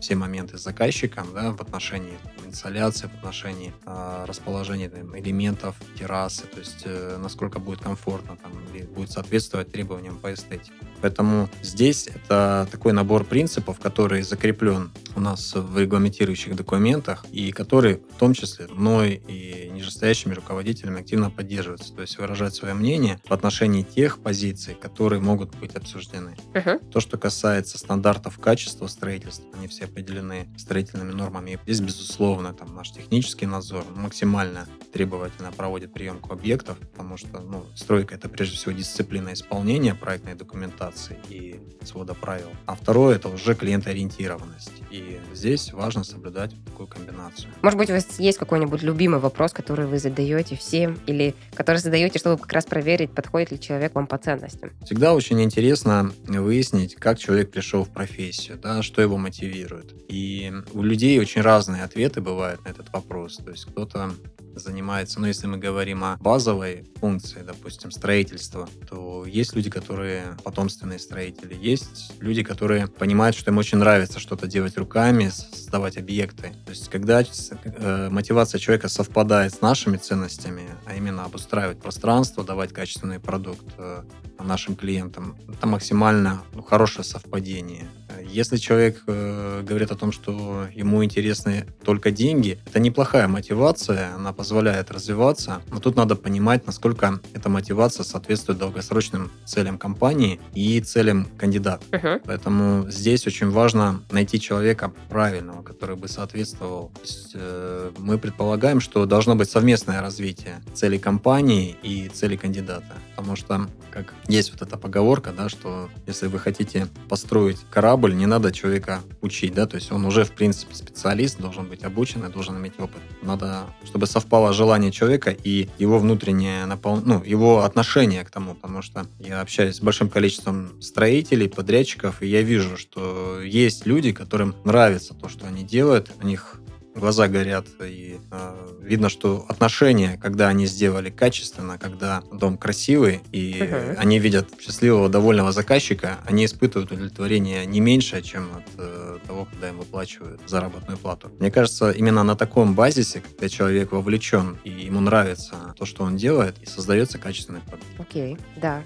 все 0.00 0.16
моменты 0.16 0.58
с 0.58 0.62
заказчиком 0.62 1.26
да, 1.34 1.52
в 1.52 1.60
отношении 1.62 2.18
инсоляции, 2.46 3.08
в 3.08 3.14
отношении 3.18 3.72
э, 3.86 4.24
расположения 4.28 4.90
там, 4.90 5.18
элементов 5.18 5.76
террасы, 5.98 6.42
то 6.46 6.60
есть 6.60 6.82
э, 6.84 7.16
насколько 7.18 7.58
будет 7.58 7.80
комфортно 7.80 8.36
там, 8.36 8.52
или 8.68 8.84
будет 8.84 9.10
соответствовать 9.10 9.72
требованиям 9.72 10.16
по 10.18 10.32
эстетике. 10.32 10.72
Поэтому 11.00 11.48
здесь 11.62 12.06
это 12.06 12.68
такой 12.70 12.92
набор 12.92 13.24
принципов, 13.24 13.80
который 13.80 14.22
закреплен 14.22 14.92
у 15.16 15.20
нас 15.20 15.54
в 15.54 15.78
регламентирующих 15.78 16.56
документах 16.56 17.24
и 17.30 17.52
который 17.52 18.02
в 18.14 18.18
том 18.18 18.34
числе 18.34 18.66
мной 18.68 19.22
и 19.26 19.70
нижестоящими 19.72 20.34
руководителями 20.34 21.00
активно 21.00 21.30
поддерживается. 21.30 21.94
То 21.94 22.02
есть 22.02 22.18
выражать 22.18 22.54
свое 22.54 22.74
мнение 22.74 23.20
в 23.24 23.32
отношении 23.32 23.82
тех 23.82 24.18
позиций, 24.18 24.74
которые 24.74 25.20
могут 25.20 25.54
быть 25.56 25.76
обсуждены. 25.76 26.36
Uh-huh. 26.52 26.78
То, 26.90 27.00
что 27.00 27.18
касается 27.18 27.78
стандартов 27.78 28.38
качества 28.38 28.86
строительства, 28.86 29.44
они 29.56 29.68
все 29.68 29.84
определены 29.84 30.48
строительными 30.56 31.12
нормами. 31.12 31.58
Здесь, 31.64 31.80
безусловно, 31.80 32.52
там 32.52 32.74
наш 32.74 32.90
технический 32.92 33.46
надзор 33.46 33.84
максимально 33.94 34.66
требовательно 34.92 35.52
проводит 35.52 35.92
приемку 35.92 36.32
объектов, 36.32 36.78
потому 36.78 37.16
что 37.16 37.40
ну, 37.40 37.64
стройка 37.74 38.14
это 38.14 38.28
прежде 38.28 38.56
всего 38.56 38.72
дисциплина 38.72 39.32
исполнения 39.32 39.94
проектной 39.94 40.34
документации 40.34 41.18
и 41.28 41.60
свода 41.82 42.14
правил. 42.14 42.48
А 42.66 42.74
второе 42.74 43.16
это 43.16 43.28
уже 43.28 43.54
клиентоориентированность. 43.54 44.72
И 44.90 45.03
здесь 45.32 45.72
важно 45.72 46.04
соблюдать 46.04 46.52
такую 46.64 46.86
комбинацию. 46.86 47.50
Может 47.62 47.78
быть, 47.78 47.90
у 47.90 47.92
вас 47.92 48.18
есть 48.18 48.38
какой-нибудь 48.38 48.82
любимый 48.82 49.20
вопрос, 49.20 49.52
который 49.52 49.86
вы 49.86 49.98
задаете 49.98 50.56
всем 50.56 50.98
или 51.06 51.34
который 51.54 51.78
задаете, 51.78 52.18
чтобы 52.18 52.38
как 52.40 52.52
раз 52.52 52.64
проверить, 52.64 53.10
подходит 53.12 53.52
ли 53.52 53.60
человек 53.60 53.94
вам 53.94 54.06
по 54.06 54.18
ценностям? 54.18 54.72
Всегда 54.84 55.14
очень 55.14 55.42
интересно 55.42 56.12
выяснить, 56.26 56.94
как 56.96 57.18
человек 57.18 57.50
пришел 57.50 57.84
в 57.84 57.90
профессию, 57.90 58.58
да, 58.58 58.82
что 58.82 59.02
его 59.02 59.16
мотивирует. 59.16 59.94
И 60.08 60.52
у 60.72 60.82
людей 60.82 61.18
очень 61.18 61.42
разные 61.42 61.84
ответы 61.84 62.20
бывают 62.20 62.64
на 62.64 62.68
этот 62.68 62.92
вопрос. 62.92 63.36
То 63.36 63.50
есть 63.50 63.64
кто-то 63.66 64.12
занимается, 64.54 65.20
ну, 65.20 65.26
если 65.26 65.46
мы 65.46 65.58
говорим 65.58 66.04
о 66.04 66.16
базовой 66.18 66.86
функции, 67.00 67.42
допустим, 67.46 67.90
строительства, 67.90 68.68
то 68.88 69.24
есть 69.26 69.54
люди, 69.54 69.70
которые 69.70 70.36
потомственные 70.42 70.98
строители, 70.98 71.54
есть 71.54 72.12
люди, 72.20 72.42
которые 72.42 72.86
понимают, 72.86 73.36
что 73.36 73.50
им 73.50 73.58
очень 73.58 73.78
нравится 73.78 74.18
что-то 74.18 74.46
делать 74.46 74.76
руками, 74.76 75.28
создавать 75.28 75.96
объекты. 75.96 76.54
То 76.64 76.70
есть, 76.70 76.88
когда 76.88 77.22
э, 77.22 78.08
мотивация 78.10 78.58
человека 78.58 78.88
совпадает 78.88 79.54
с 79.54 79.60
нашими 79.60 79.96
ценностями, 79.96 80.68
а 80.86 80.94
именно 80.94 81.24
обустраивать 81.24 81.80
пространство, 81.80 82.44
давать 82.44 82.72
качественный 82.72 83.20
продукт 83.20 83.66
э, 83.78 84.02
нашим 84.38 84.76
клиентам, 84.76 85.36
это 85.48 85.66
максимально 85.66 86.42
ну, 86.52 86.62
хорошее 86.62 87.04
совпадение. 87.04 87.88
Если 88.22 88.56
человек 88.56 89.02
э, 89.06 89.62
говорит 89.66 89.90
о 89.90 89.96
том, 89.96 90.12
что 90.12 90.66
ему 90.72 91.04
интересны 91.04 91.66
только 91.84 92.10
деньги, 92.10 92.58
это 92.66 92.80
неплохая 92.80 93.28
мотивация, 93.28 94.14
она 94.14 94.32
позволяет 94.32 94.90
развиваться, 94.90 95.62
но 95.70 95.80
тут 95.80 95.96
надо 95.96 96.16
понимать, 96.16 96.66
насколько 96.66 97.20
эта 97.32 97.48
мотивация 97.48 98.04
соответствует 98.04 98.58
долгосрочным 98.58 99.30
целям 99.44 99.78
компании 99.78 100.40
и 100.54 100.80
целям 100.80 101.26
кандидата. 101.36 101.84
Uh-huh. 101.90 102.20
Поэтому 102.24 102.90
здесь 102.90 103.26
очень 103.26 103.50
важно 103.50 104.02
найти 104.10 104.40
человека 104.40 104.92
правильного, 105.08 105.62
который 105.62 105.96
бы 105.96 106.08
соответствовал. 106.08 106.90
То 106.94 107.00
есть, 107.00 107.30
э, 107.34 107.90
мы 107.98 108.18
предполагаем, 108.18 108.80
что 108.80 109.06
должно 109.06 109.36
быть 109.36 109.50
совместное 109.50 110.00
развитие 110.00 110.62
целей 110.74 110.98
компании 110.98 111.76
и 111.82 112.08
целей 112.08 112.36
кандидата. 112.36 112.94
Потому 113.16 113.36
что, 113.36 113.68
как 113.92 114.12
есть 114.28 114.52
вот 114.52 114.62
эта 114.62 114.76
поговорка, 114.76 115.32
да, 115.36 115.48
что 115.48 115.88
если 116.06 116.26
вы 116.26 116.38
хотите 116.38 116.88
построить 117.08 117.58
корабль, 117.70 118.03
не 118.12 118.26
надо 118.26 118.52
человека 118.52 119.00
учить, 119.20 119.54
да, 119.54 119.66
то 119.66 119.76
есть 119.76 119.90
он 119.92 120.04
уже, 120.04 120.24
в 120.24 120.32
принципе, 120.32 120.74
специалист, 120.74 121.38
должен 121.38 121.66
быть 121.66 121.82
обучен 121.84 122.24
и 122.24 122.32
должен 122.32 122.56
иметь 122.58 122.74
опыт. 122.78 123.00
Надо, 123.22 123.64
чтобы 123.84 124.06
совпало 124.06 124.52
желание 124.52 124.92
человека 124.92 125.30
и 125.30 125.68
его 125.78 125.98
внутреннее 125.98 126.66
напол... 126.66 127.00
ну, 127.04 127.22
его 127.24 127.64
отношение 127.64 128.24
к 128.24 128.30
тому, 128.30 128.54
потому 128.54 128.82
что 128.82 129.06
я 129.18 129.40
общаюсь 129.40 129.76
с 129.76 129.80
большим 129.80 130.08
количеством 130.08 130.80
строителей, 130.82 131.48
подрядчиков, 131.48 132.22
и 132.22 132.26
я 132.26 132.42
вижу, 132.42 132.76
что 132.76 133.40
есть 133.40 133.86
люди, 133.86 134.12
которым 134.12 134.54
нравится 134.64 135.14
то, 135.14 135.28
что 135.28 135.46
они 135.46 135.62
делают, 135.62 136.10
у 136.22 136.26
них 136.26 136.60
глаза 136.94 137.28
горят, 137.28 137.66
и 137.80 138.18
э, 138.30 138.78
видно, 138.82 139.08
что 139.08 139.44
отношения, 139.48 140.18
когда 140.22 140.48
они 140.48 140.66
сделали 140.66 141.10
качественно, 141.10 141.78
когда 141.78 142.22
дом 142.32 142.56
красивый, 142.56 143.20
и 143.32 143.58
uh-huh. 143.60 143.96
они 143.96 144.18
видят 144.18 144.48
счастливого, 144.60 145.08
довольного 145.08 145.52
заказчика, 145.52 146.18
они 146.26 146.44
испытывают 146.44 146.92
удовлетворение 146.92 147.66
не 147.66 147.80
меньше, 147.80 148.22
чем 148.22 148.48
от 148.56 148.64
э, 148.78 149.18
того, 149.26 149.46
когда 149.46 149.68
им 149.68 149.78
выплачивают 149.78 150.40
заработную 150.46 150.98
плату. 150.98 151.30
Мне 151.38 151.50
кажется, 151.50 151.90
именно 151.90 152.22
на 152.22 152.36
таком 152.36 152.74
базисе, 152.74 153.20
когда 153.20 153.48
человек 153.48 153.92
вовлечен, 153.92 154.58
и 154.64 154.70
ему 154.70 155.00
нравится 155.00 155.74
то, 155.76 155.84
что 155.86 156.04
он 156.04 156.16
делает, 156.16 156.56
и 156.62 156.66
создается 156.66 157.18
качественный 157.18 157.60
продукт. 157.60 157.86
Окей, 157.98 158.34
okay, 158.34 158.40
да. 158.56 158.82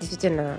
Действительно, 0.00 0.58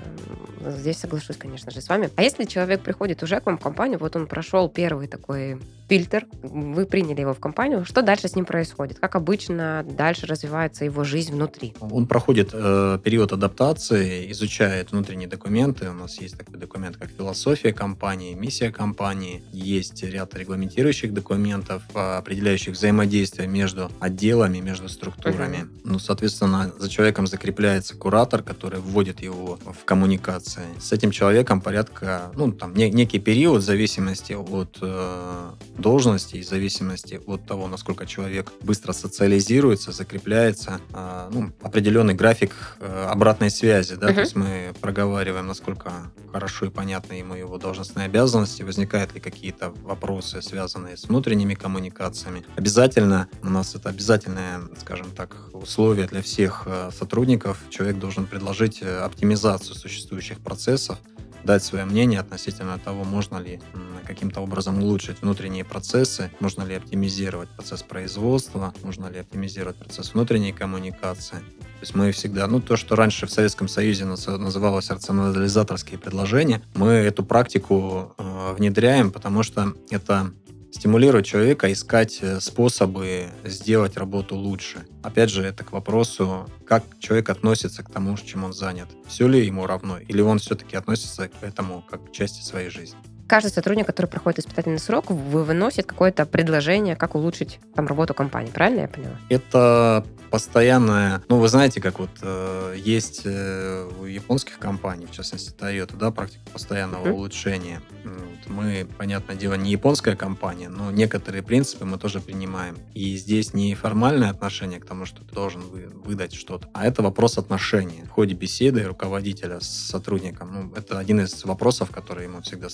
здесь 0.64 0.98
соглашусь, 0.98 1.36
конечно 1.36 1.72
же, 1.72 1.80
с 1.80 1.88
вами. 1.88 2.10
А 2.14 2.22
если 2.22 2.44
человек 2.44 2.82
приходит 2.82 3.24
уже 3.24 3.40
к 3.40 3.46
вам 3.46 3.58
в 3.58 3.60
компанию, 3.60 3.98
вот 3.98 4.14
он 4.14 4.28
прошел 4.28 4.68
первый 4.68 5.08
такой 5.08 5.58
фильтр, 5.92 6.26
вы 6.42 6.86
приняли 6.86 7.20
его 7.20 7.34
в 7.34 7.38
компанию, 7.38 7.84
что 7.84 8.00
дальше 8.00 8.26
с 8.26 8.34
ним 8.34 8.46
происходит? 8.46 8.98
Как 8.98 9.14
обычно 9.14 9.84
дальше 9.86 10.26
развивается 10.26 10.86
его 10.86 11.04
жизнь 11.04 11.34
внутри? 11.34 11.74
Он 11.80 12.06
проходит 12.06 12.50
э, 12.54 12.98
период 13.04 13.32
адаптации, 13.32 14.32
изучает 14.32 14.92
внутренние 14.92 15.28
документы. 15.28 15.90
У 15.90 15.92
нас 15.92 16.18
есть 16.18 16.38
такой 16.38 16.58
документ, 16.58 16.96
как 16.96 17.10
философия 17.10 17.74
компании, 17.74 18.32
миссия 18.32 18.70
компании. 18.70 19.42
Есть 19.52 20.02
ряд 20.02 20.34
регламентирующих 20.34 21.12
документов, 21.12 21.82
э, 21.94 22.16
определяющих 22.16 22.72
взаимодействие 22.72 23.46
между 23.46 23.90
отделами, 24.00 24.60
между 24.60 24.88
структурами. 24.88 25.56
Uh-huh. 25.56 25.80
Ну, 25.84 25.98
соответственно, 25.98 26.72
за 26.78 26.88
человеком 26.88 27.26
закрепляется 27.26 27.96
куратор, 27.96 28.42
который 28.42 28.80
вводит 28.80 29.20
его 29.20 29.58
в 29.66 29.84
коммуникации. 29.84 30.64
С 30.80 30.92
этим 30.92 31.10
человеком 31.10 31.60
порядка, 31.60 32.32
ну, 32.34 32.50
там, 32.50 32.74
не, 32.74 32.90
некий 32.90 33.18
период 33.18 33.60
в 33.60 33.64
зависимости 33.64 34.32
от 34.32 34.78
э, 34.80 35.50
должности 35.82 36.36
и 36.36 36.42
в 36.42 36.48
зависимости 36.48 37.20
от 37.26 37.44
того, 37.46 37.68
насколько 37.68 38.06
человек 38.06 38.52
быстро 38.62 38.92
социализируется, 38.92 39.92
закрепляется, 39.92 40.80
а, 40.92 41.28
ну, 41.30 41.52
определенный 41.60 42.14
график 42.14 42.52
э, 42.80 43.06
обратной 43.10 43.50
связи, 43.50 43.96
да, 43.96 44.08
uh-huh. 44.08 44.14
то 44.14 44.20
есть 44.20 44.36
мы 44.36 44.72
проговариваем, 44.80 45.46
насколько 45.46 45.92
хорошо 46.32 46.66
и 46.66 46.70
понятно 46.70 47.14
ему 47.14 47.34
его 47.34 47.58
должностные 47.58 48.06
обязанности, 48.06 48.62
возникают 48.62 49.14
ли 49.14 49.20
какие-то 49.20 49.70
вопросы, 49.82 50.40
связанные 50.40 50.96
с 50.96 51.04
внутренними 51.04 51.54
коммуникациями. 51.54 52.44
Обязательно, 52.56 53.28
у 53.42 53.50
нас 53.50 53.74
это 53.74 53.90
обязательное, 53.90 54.60
скажем 54.80 55.10
так, 55.10 55.36
условие 55.52 56.06
для 56.06 56.22
всех 56.22 56.62
э, 56.66 56.90
сотрудников, 56.96 57.58
человек 57.68 57.98
должен 57.98 58.26
предложить 58.26 58.82
э, 58.82 58.98
оптимизацию 59.00 59.74
существующих 59.74 60.38
процессов, 60.38 60.98
дать 61.44 61.62
свое 61.62 61.84
мнение 61.84 62.20
относительно 62.20 62.78
того, 62.78 63.04
можно 63.04 63.38
ли 63.38 63.60
каким-то 64.06 64.40
образом 64.40 64.82
улучшить 64.82 65.22
внутренние 65.22 65.64
процессы, 65.64 66.30
можно 66.40 66.62
ли 66.62 66.74
оптимизировать 66.74 67.48
процесс 67.50 67.82
производства, 67.82 68.74
можно 68.82 69.06
ли 69.06 69.18
оптимизировать 69.20 69.76
процесс 69.76 70.14
внутренней 70.14 70.52
коммуникации. 70.52 71.36
То 71.36 71.84
есть 71.84 71.94
мы 71.96 72.12
всегда, 72.12 72.46
ну 72.46 72.60
то, 72.60 72.76
что 72.76 72.94
раньше 72.94 73.26
в 73.26 73.30
Советском 73.30 73.66
Союзе 73.66 74.04
называлось 74.04 74.88
рационализаторские 74.90 75.98
предложения, 75.98 76.62
мы 76.74 76.90
эту 76.90 77.24
практику 77.24 78.14
э, 78.18 78.54
внедряем, 78.56 79.10
потому 79.10 79.42
что 79.42 79.74
это 79.90 80.30
стимулировать 80.72 81.26
человека 81.26 81.70
искать 81.70 82.18
э, 82.22 82.40
способы 82.40 83.28
сделать 83.44 83.96
работу 83.96 84.34
лучше. 84.34 84.86
Опять 85.02 85.30
же, 85.30 85.44
это 85.44 85.64
к 85.64 85.72
вопросу, 85.72 86.48
как 86.66 86.84
человек 86.98 87.30
относится 87.30 87.82
к 87.82 87.90
тому, 87.90 88.16
чем 88.16 88.44
он 88.44 88.52
занят. 88.52 88.88
Все 89.06 89.28
ли 89.28 89.44
ему 89.44 89.66
равно, 89.66 89.98
или 89.98 90.20
он 90.20 90.38
все-таки 90.38 90.76
относится 90.76 91.28
к 91.28 91.42
этому 91.42 91.82
как 91.88 92.08
к 92.08 92.12
части 92.12 92.42
своей 92.42 92.70
жизни 92.70 92.98
каждый 93.32 93.50
сотрудник, 93.50 93.86
который 93.86 94.08
проходит 94.08 94.40
испытательный 94.40 94.78
срок, 94.78 95.10
выносит 95.10 95.86
какое-то 95.86 96.26
предложение, 96.26 96.96
как 96.96 97.14
улучшить 97.14 97.60
там 97.74 97.86
работу 97.86 98.12
компании. 98.12 98.50
Правильно 98.50 98.82
я 98.82 98.88
поняла? 98.88 99.16
Это 99.30 100.04
постоянная, 100.32 101.22
ну, 101.28 101.38
вы 101.38 101.48
знаете, 101.48 101.80
как 101.80 101.98
вот 101.98 102.10
э, 102.22 102.74
есть 102.78 103.22
э, 103.24 103.90
у 104.00 104.06
японских 104.06 104.58
компаний, 104.58 105.04
в 105.04 105.10
частности 105.10 105.50
Toyota, 105.50 105.94
да, 105.96 106.10
практика 106.10 106.40
постоянного 106.52 107.06
mm-hmm. 107.06 107.12
улучшения. 107.12 107.82
Вот 108.04 108.50
мы, 108.50 108.86
понятное 108.96 109.36
дело, 109.36 109.54
не 109.54 109.70
японская 109.70 110.16
компания, 110.16 110.70
но 110.70 110.90
некоторые 110.90 111.42
принципы 111.42 111.84
мы 111.84 111.98
тоже 111.98 112.20
принимаем. 112.20 112.78
И 112.94 113.16
здесь 113.18 113.52
не 113.52 113.74
формальное 113.74 114.30
отношение 114.30 114.80
к 114.80 114.86
тому, 114.86 115.04
что 115.04 115.22
ты 115.22 115.34
должен 115.34 115.60
вы, 115.60 115.90
выдать 116.02 116.32
что-то, 116.32 116.66
а 116.72 116.86
это 116.86 117.02
вопрос 117.02 117.36
отношений. 117.36 118.02
В 118.06 118.10
ходе 118.10 118.34
беседы 118.34 118.84
руководителя 118.84 119.60
с 119.60 119.68
сотрудником, 119.68 120.50
ну, 120.52 120.72
это 120.74 120.98
один 120.98 121.20
из 121.20 121.44
вопросов, 121.44 121.90
которые 121.90 122.28
ему 122.28 122.40
всегда 122.40 122.70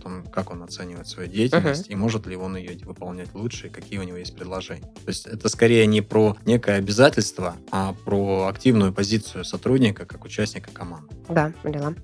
ставятся, 0.00 0.10
том, 0.10 0.24
как 0.24 0.50
он 0.50 0.62
оценивает 0.62 1.06
свою 1.08 1.28
деятельность 1.28 1.88
uh-huh. 1.88 1.92
и 1.92 1.96
может 1.96 2.26
ли 2.26 2.36
он 2.36 2.56
ее 2.56 2.76
выполнять 2.84 3.34
лучше, 3.34 3.66
и 3.66 3.70
какие 3.70 3.98
у 3.98 4.02
него 4.02 4.16
есть 4.16 4.34
предложения. 4.34 4.82
То 4.82 5.08
есть 5.08 5.26
это 5.26 5.48
скорее 5.48 5.86
не 5.86 6.00
про 6.00 6.36
некое 6.44 6.76
обязательство, 6.76 7.56
а 7.70 7.94
про 8.04 8.48
активную 8.48 8.92
позицию 8.92 9.44
сотрудника 9.44 10.04
как 10.06 10.24
участника 10.24 10.70
команды. 10.72 11.14
Да, 11.28 11.52
поняла. 11.62 11.94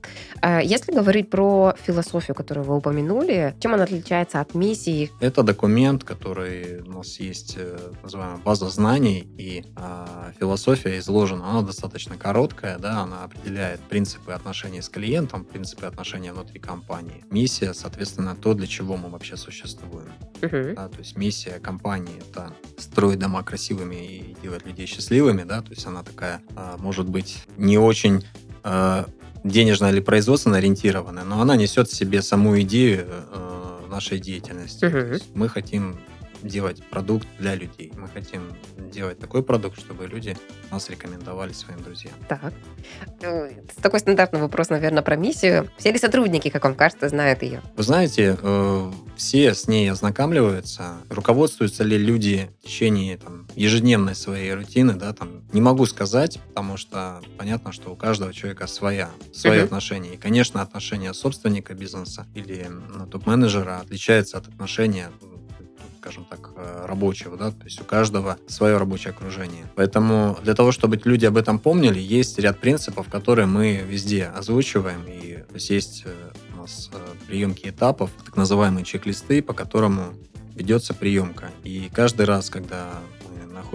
А 0.41 0.61
если 0.61 0.93
говорить 0.93 1.31
про 1.31 1.75
философию, 1.83 2.35
которую 2.35 2.65
вы 2.65 2.77
упомянули, 2.77 3.55
чем 3.61 3.75
она 3.75 3.85
отличается 3.85 4.41
от 4.41 4.55
миссии? 4.55 5.11
Это 5.21 5.43
документ, 5.43 6.05
который 6.05 6.83
у 6.83 6.93
нас 6.93 7.21
есть, 7.21 7.55
э, 7.59 7.79
называемая 8.03 8.39
база 8.39 8.69
знаний, 8.69 9.27
и 9.39 9.65
а, 9.77 10.33
философия 10.39 10.99
изложена, 10.99 11.51
она 11.51 11.63
достаточно 11.63 12.17
короткая, 12.17 12.79
да, 12.79 13.01
она 13.01 13.25
определяет 13.25 13.81
принципы 13.81 14.33
отношений 14.33 14.81
с 14.81 14.89
клиентом, 14.89 15.45
принципы 15.45 15.87
отношений 15.87 16.31
внутри 16.31 16.61
компании. 16.61 17.25
Миссия, 17.31 17.75
соответственно, 17.77 18.35
то, 18.35 18.55
для 18.55 18.67
чего 18.67 18.97
мы 18.97 19.09
вообще 19.09 19.37
существуем. 19.37 20.09
Uh-huh. 20.41 20.75
Да, 20.75 20.89
то 20.89 20.99
есть 20.99 21.17
миссия 21.17 21.59
компании— 21.61 22.23
это 22.31 22.53
строить 22.79 23.19
дома 23.19 23.43
красивыми 23.43 23.97
и 23.97 24.37
делать 24.43 24.67
людей 24.67 24.87
счастливыми, 24.87 25.45
да, 25.45 25.63
то 25.63 25.71
есть 25.71 25.87
она 25.87 26.03
такая, 26.03 26.43
а, 26.57 26.77
может 26.79 27.09
быть, 27.09 27.45
не 27.57 27.79
очень 27.79 28.25
а, 28.63 29.07
денежно 29.45 29.91
или 29.91 30.01
производственно 30.01 30.57
ориентированная, 30.57 31.25
но 31.25 31.41
она 31.41 31.57
несет 31.57 31.89
в 31.89 31.95
себе 31.95 32.23
саму 32.23 32.61
идею 32.61 33.07
э, 33.09 33.87
нашей 33.89 34.19
деятельности. 34.19 34.85
Uh-huh. 34.85 35.23
Мы 35.35 35.49
хотим 35.49 35.99
делать 36.47 36.83
продукт 36.91 37.27
для 37.39 37.55
людей. 37.55 37.93
Мы 37.97 38.09
хотим 38.09 38.53
делать 38.91 39.19
такой 39.19 39.43
продукт, 39.43 39.79
чтобы 39.79 40.07
люди 40.07 40.37
нас 40.71 40.89
рекомендовали 40.91 41.53
своим 41.53 41.83
друзьям. 41.83 42.15
Так. 42.29 42.53
Э, 43.21 43.51
такой 43.83 44.01
стандартный 44.01 44.41
вопрос, 44.41 44.71
наверное, 44.71 45.03
про 45.03 45.17
миссию. 45.17 45.71
Все 45.77 45.93
ли 45.93 45.99
сотрудники, 45.99 46.49
как 46.51 46.65
вам 46.65 46.75
кажется, 46.75 47.09
знают 47.09 47.43
ее? 47.43 47.63
Вы 47.77 47.83
знаете, 47.83 48.37
э, 48.41 48.93
все 49.17 49.55
с 49.55 49.69
ней 49.69 49.91
ознакомливаются. 49.91 50.97
Руководствуются 51.09 51.85
ли 51.85 51.99
люди 51.99 52.51
в 52.63 52.67
течение 52.67 53.17
там, 53.17 53.47
ежедневной 53.55 54.15
своей 54.15 54.53
рутины, 54.55 54.95
да, 54.95 55.13
там, 55.13 55.43
не 55.53 55.61
могу 55.61 55.87
сказать, 55.87 56.39
потому 56.49 56.77
что 56.77 57.21
понятно, 57.39 57.73
что 57.73 57.91
у 57.91 57.97
каждого 57.97 58.33
человека 58.33 58.67
своя, 58.67 59.11
свои 59.33 59.59
uh-huh. 59.59 59.65
отношения. 59.65 60.15
И, 60.15 60.17
конечно, 60.17 60.63
отношения 60.63 61.13
собственника 61.15 61.75
бизнеса 61.75 62.27
или 62.35 62.71
топ-менеджера 63.11 63.81
отличаются 63.81 64.39
от 64.39 64.49
отношения 64.49 65.11
скажем 66.07 66.25
так, 66.25 66.51
э, 66.55 66.87
рабочего, 66.87 67.37
да, 67.37 67.51
то 67.51 67.65
есть 67.65 67.81
у 67.81 67.85
каждого 67.85 68.39
свое 68.47 68.77
рабочее 68.77 69.11
окружение. 69.11 69.65
Поэтому 69.75 70.39
для 70.45 70.55
того, 70.55 70.71
чтобы 70.71 71.01
люди 71.05 71.27
об 71.27 71.37
этом 71.37 71.59
помнили, 71.59 71.99
есть 71.99 72.39
ряд 72.39 72.61
принципов, 72.61 73.09
которые 73.09 73.47
мы 73.47 73.85
везде 73.85 74.27
озвучиваем, 74.27 75.03
и 75.09 75.43
есть 75.53 75.71
есть 75.71 76.03
э, 76.05 76.15
у 76.55 76.61
нас 76.61 76.91
э, 76.93 76.99
приемки 77.27 77.69
этапов, 77.69 78.11
так 78.25 78.37
называемые 78.37 78.85
чек-листы, 78.85 79.43
по 79.43 79.53
которому 79.53 80.15
ведется 80.55 80.95
приемка. 80.95 81.51
И 81.65 81.91
каждый 81.93 82.27
раз, 82.27 82.51
когда 82.51 83.01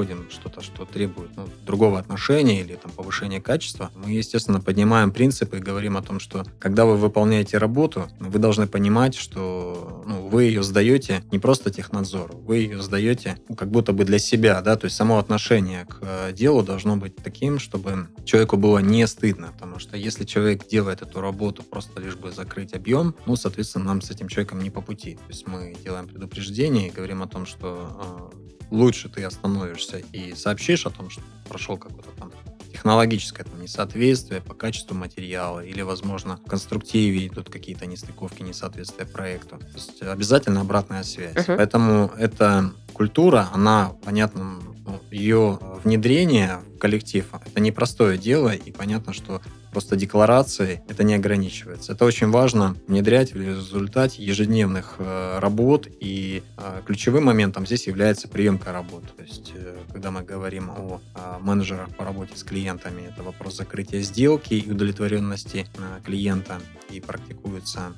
находим 0.02 0.30
что-то, 0.32 0.62
что 0.62 0.86
требует 0.86 1.30
ну, 1.36 1.48
другого 1.66 2.00
отношения 2.00 2.62
или 2.62 2.76
там, 2.76 2.92
повышения 2.92 3.40
качества, 3.40 3.92
мы, 3.96 4.12
естественно, 4.12 4.60
поднимаем 4.60 5.12
принципы 5.12 5.58
и 5.58 5.60
говорим 5.60 5.96
о 5.96 6.02
том, 6.02 6.20
что 6.20 6.44
когда 6.60 6.86
вы 6.86 6.98
выполняете 6.98 7.58
работу, 7.58 8.08
вы 8.20 8.40
должны 8.40 8.66
понимать, 8.68 9.16
что 9.16 10.04
ну, 10.08 10.28
вы 10.28 10.46
ее 10.46 10.64
сдаете 10.64 11.24
не 11.32 11.38
просто 11.38 11.70
технадзору, 11.70 12.36
вы 12.38 12.58
ее 12.58 12.82
сдаете 12.82 13.38
ну, 13.48 13.56
как 13.56 13.70
будто 13.70 13.94
бы 13.94 14.04
для 14.04 14.18
себя, 14.18 14.62
да, 14.62 14.76
то 14.76 14.86
есть 14.86 14.98
само 14.98 15.20
отношение 15.20 15.86
к 15.86 16.00
э, 16.02 16.34
делу 16.34 16.64
должно 16.64 16.98
быть 16.98 17.16
таким, 17.16 17.60
чтобы 17.60 18.08
человеку 18.26 18.58
было 18.58 18.80
не 18.80 19.06
стыдно, 19.08 19.52
потому 19.54 19.78
что 19.80 19.98
если 19.98 20.26
человек 20.26 20.68
делает 20.68 21.04
эту 21.04 21.22
работу 21.22 21.62
просто 21.62 22.02
лишь 22.02 22.16
бы 22.16 22.32
закрыть 22.32 22.74
объем, 22.74 23.14
ну, 23.28 23.36
соответственно, 23.36 23.86
нам 23.86 24.02
с 24.02 24.10
этим 24.10 24.28
человеком 24.28 24.64
не 24.64 24.72
по 24.72 24.82
пути. 24.82 25.16
То 25.16 25.30
есть 25.30 25.48
мы 25.48 25.76
делаем 25.84 26.08
предупреждение 26.08 26.88
и 26.88 26.92
говорим 26.92 27.22
о 27.22 27.28
том, 27.28 27.46
что 27.46 28.32
э, 28.34 28.41
лучше 28.72 29.10
ты 29.10 29.24
остановишься 29.24 29.98
и 29.98 30.34
сообщишь 30.34 30.86
о 30.86 30.90
том, 30.90 31.10
что 31.10 31.22
прошел 31.48 31.78
какой-то 31.78 32.10
там 32.18 32.32
технологическое 32.72 33.46
там, 33.46 33.62
несоответствие 33.62 34.42
по 34.42 34.56
качеству 34.56 34.96
материала 34.96 35.60
или, 35.60 35.82
возможно, 35.82 36.38
в 36.38 36.50
конструктиве 36.50 37.28
идут 37.28 37.50
какие-то 37.50 37.86
нестыковки, 37.86 38.42
несоответствия 38.42 39.06
проекту. 39.06 39.60
То 39.60 39.74
есть 39.74 40.02
обязательно 40.02 40.62
обратная 40.62 41.04
связь. 41.04 41.36
Uh-huh. 41.36 41.58
Поэтому 41.58 42.12
эта 42.18 42.74
культура, 42.94 43.50
она, 43.54 43.94
понятно, 44.04 44.62
ну, 44.86 45.00
ее 45.12 45.60
внедрение 45.84 46.62
в 46.76 46.80
коллектив 46.80 47.26
это 47.46 47.60
непростое 47.60 48.18
дело, 48.18 48.50
и 48.50 48.72
понятно, 48.72 49.14
что 49.14 49.42
просто 49.72 49.96
декларацией 49.96 50.82
это 50.88 51.04
не 51.04 51.16
ограничивается. 51.16 51.94
Это 51.94 52.06
очень 52.06 52.30
важно 52.30 52.76
внедрять 52.88 53.34
в 53.34 53.38
результате 53.38 54.24
ежедневных 54.24 54.96
э, 55.00 55.40
работ, 55.40 55.88
и 56.00 56.44
э, 56.58 56.82
ключевым 56.86 57.26
моментом 57.26 57.66
здесь 57.66 57.88
является 57.88 58.28
приемка 58.28 58.72
работ. 58.72 59.04
То 59.16 59.24
есть, 59.24 59.54
э, 59.56 59.78
когда 59.92 60.12
мы 60.12 60.22
говорим 60.22 60.70
о 60.70 61.00
менеджерах 61.40 61.96
по 61.96 62.06
работе 62.06 62.36
с 62.36 62.44
клиентами, 62.44 63.04
это 63.10 63.24
вопрос 63.24 63.58
закрытия 63.58 64.02
сделки 64.02 64.54
и 64.54 64.72
удовлетворенности 64.72 65.68
клиента, 66.04 66.60
и 66.90 67.00
практикуется 67.00 67.94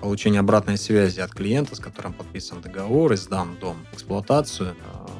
получение 0.00 0.40
обратной 0.40 0.78
связи 0.78 1.20
от 1.20 1.32
клиента, 1.32 1.76
с 1.76 1.80
которым 1.80 2.14
подписан 2.14 2.60
договор, 2.62 3.12
и 3.12 3.16
сдан 3.16 3.56
дом 3.60 3.76
в 3.90 3.94
эксплуатацию, 3.94 4.74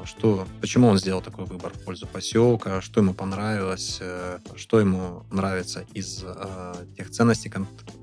что, 0.05 0.47
почему 0.61 0.87
он 0.87 0.97
сделал 0.97 1.21
такой 1.21 1.45
выбор 1.45 1.71
в 1.73 1.83
пользу 1.83 2.07
поселка, 2.07 2.81
что 2.81 3.01
ему 3.01 3.13
понравилось, 3.13 4.01
что 4.55 4.79
ему 4.79 5.23
нравится 5.31 5.74
является 5.75 5.85
из 5.93 6.23
э, 6.23 6.85
тех 6.97 7.09
ценностей, 7.09 7.51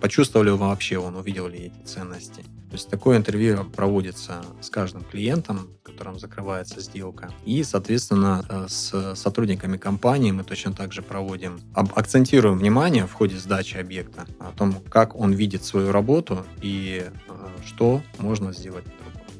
почувствовали 0.00 0.50
ли 0.50 0.56
вообще 0.56 0.98
он, 0.98 1.16
увидел 1.16 1.48
ли 1.48 1.58
эти 1.58 1.86
ценности. 1.86 2.42
То 2.42 2.76
есть 2.76 2.88
такое 2.88 3.18
интервью 3.18 3.64
проводится 3.64 4.42
с 4.60 4.70
каждым 4.70 5.04
клиентом, 5.04 5.68
которым 5.82 6.18
закрывается 6.18 6.80
сделка. 6.80 7.30
И, 7.44 7.62
соответственно, 7.64 8.44
э, 8.48 8.66
с 8.68 9.14
сотрудниками 9.14 9.76
компании 9.76 10.32
мы 10.32 10.44
точно 10.44 10.72
так 10.72 10.92
же 10.92 11.02
проводим, 11.02 11.60
акцентируем 11.74 12.58
внимание 12.58 13.06
в 13.06 13.12
ходе 13.12 13.36
сдачи 13.36 13.76
объекта 13.76 14.26
о 14.38 14.52
том, 14.52 14.74
как 14.88 15.14
он 15.16 15.32
видит 15.32 15.64
свою 15.64 15.92
работу 15.92 16.44
и 16.62 17.04
э, 17.04 17.32
что 17.66 18.02
можно 18.18 18.52
сделать 18.52 18.84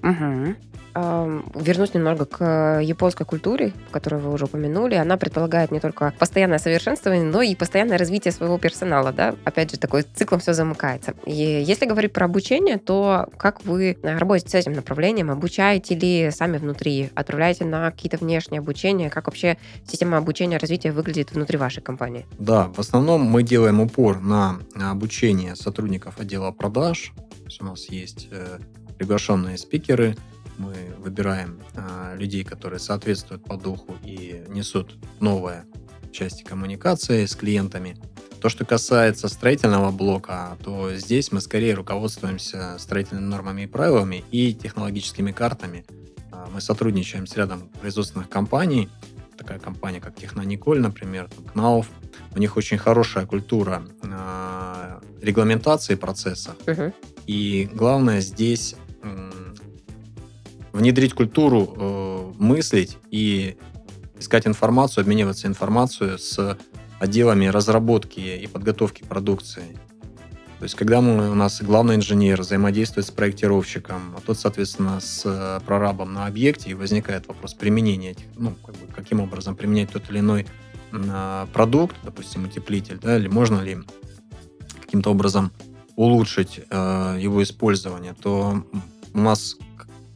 Угу. 0.02 0.56
Вернусь 0.94 1.94
немного 1.94 2.26
к 2.26 2.80
японской 2.82 3.24
культуре, 3.24 3.72
которую 3.90 4.22
вы 4.22 4.32
уже 4.32 4.44
упомянули. 4.44 4.94
Она 4.94 5.16
предполагает 5.16 5.70
не 5.70 5.80
только 5.80 6.12
постоянное 6.18 6.58
совершенствование, 6.58 7.24
но 7.24 7.42
и 7.42 7.54
постоянное 7.54 7.98
развитие 7.98 8.32
своего 8.32 8.58
персонала. 8.58 9.12
Да? 9.12 9.34
Опять 9.44 9.70
же, 9.70 9.78
такой 9.78 10.02
циклом 10.02 10.40
все 10.40 10.52
замыкается. 10.52 11.14
И 11.24 11.32
если 11.32 11.86
говорить 11.86 12.12
про 12.12 12.26
обучение, 12.26 12.78
то 12.78 13.28
как 13.36 13.64
вы 13.64 13.96
работаете 14.02 14.50
с 14.50 14.54
этим 14.54 14.72
направлением? 14.72 15.30
Обучаете 15.30 15.94
ли 15.94 16.30
сами 16.30 16.58
внутри? 16.58 17.10
Отправляете 17.14 17.64
на 17.64 17.90
какие-то 17.90 18.18
внешние 18.18 18.58
обучения? 18.58 19.08
Как 19.10 19.26
вообще 19.26 19.56
система 19.86 20.18
обучения, 20.18 20.58
развития 20.58 20.92
выглядит 20.92 21.32
внутри 21.32 21.56
вашей 21.58 21.82
компании? 21.82 22.26
Да, 22.38 22.68
в 22.68 22.78
основном 22.78 23.22
мы 23.22 23.42
делаем 23.42 23.80
упор 23.80 24.20
на 24.20 24.58
обучение 24.74 25.56
сотрудников 25.56 26.20
отдела 26.20 26.50
продаж. 26.50 27.12
У 27.60 27.64
нас 27.64 27.88
есть 27.88 28.28
э, 28.30 28.58
приглашенные 28.98 29.58
спикеры. 29.58 30.16
Мы 30.62 30.94
выбираем 30.98 31.60
э, 31.74 32.14
людей, 32.16 32.44
которые 32.44 32.78
соответствуют 32.78 33.42
по 33.42 33.56
духу 33.56 33.96
и 34.04 34.44
несут 34.48 34.96
новое 35.18 35.64
части 36.12 36.44
коммуникации 36.44 37.26
с 37.26 37.34
клиентами. 37.34 37.96
То, 38.40 38.48
что 38.48 38.64
касается 38.64 39.26
строительного 39.26 39.90
блока, 39.90 40.56
то 40.62 40.94
здесь 40.94 41.32
мы 41.32 41.40
скорее 41.40 41.74
руководствуемся 41.74 42.76
строительными 42.78 43.24
нормами 43.24 43.62
и 43.62 43.66
правилами 43.66 44.22
и 44.30 44.54
технологическими 44.54 45.32
картами. 45.32 45.84
А, 46.30 46.48
мы 46.54 46.60
сотрудничаем 46.60 47.26
с 47.26 47.36
рядом 47.36 47.68
производственных 47.80 48.28
компаний, 48.28 48.88
такая 49.36 49.58
компания, 49.58 50.00
как 50.00 50.14
Технониколь, 50.14 50.80
например, 50.80 51.28
Кнауф. 51.52 51.88
У 52.36 52.38
них 52.38 52.56
очень 52.56 52.78
хорошая 52.78 53.26
культура 53.26 53.82
э, 54.02 55.00
регламентации 55.22 55.96
процесса. 55.96 56.54
Uh-huh. 56.66 56.92
И 57.26 57.68
главное 57.72 58.20
здесь 58.20 58.76
внедрить 60.72 61.14
культуру 61.14 61.74
э, 61.76 62.32
мыслить 62.38 62.98
и 63.10 63.56
искать 64.18 64.46
информацию, 64.46 65.02
обмениваться 65.02 65.46
информацией 65.46 66.18
с 66.18 66.58
отделами 67.00 67.46
разработки 67.46 68.20
и 68.20 68.46
подготовки 68.46 69.02
продукции. 69.02 69.78
То 70.58 70.64
есть, 70.64 70.76
когда 70.76 71.00
мы, 71.00 71.28
у 71.28 71.34
нас 71.34 71.60
главный 71.60 71.96
инженер 71.96 72.40
взаимодействует 72.40 73.06
с 73.06 73.10
проектировщиком, 73.10 74.14
а 74.16 74.20
тот, 74.20 74.38
соответственно, 74.38 75.00
с 75.00 75.22
э, 75.24 75.60
прорабом 75.66 76.12
на 76.14 76.26
объекте, 76.26 76.70
и 76.70 76.74
возникает 76.74 77.26
вопрос 77.26 77.54
применения 77.54 78.14
ну, 78.36 78.54
как 78.64 78.76
бы, 78.76 78.86
каким 78.94 79.20
образом 79.20 79.56
применять 79.56 79.90
тот 79.90 80.08
или 80.08 80.20
иной 80.20 80.46
а, 80.92 81.46
продукт, 81.52 81.96
допустим, 82.04 82.44
утеплитель, 82.44 82.98
да, 83.02 83.16
или 83.16 83.26
можно 83.26 83.60
ли 83.60 83.78
каким-то 84.80 85.10
образом 85.10 85.50
улучшить 85.96 86.60
э, 86.70 87.18
его 87.20 87.42
использование, 87.42 88.14
то 88.14 88.64
у 89.14 89.18
нас 89.18 89.56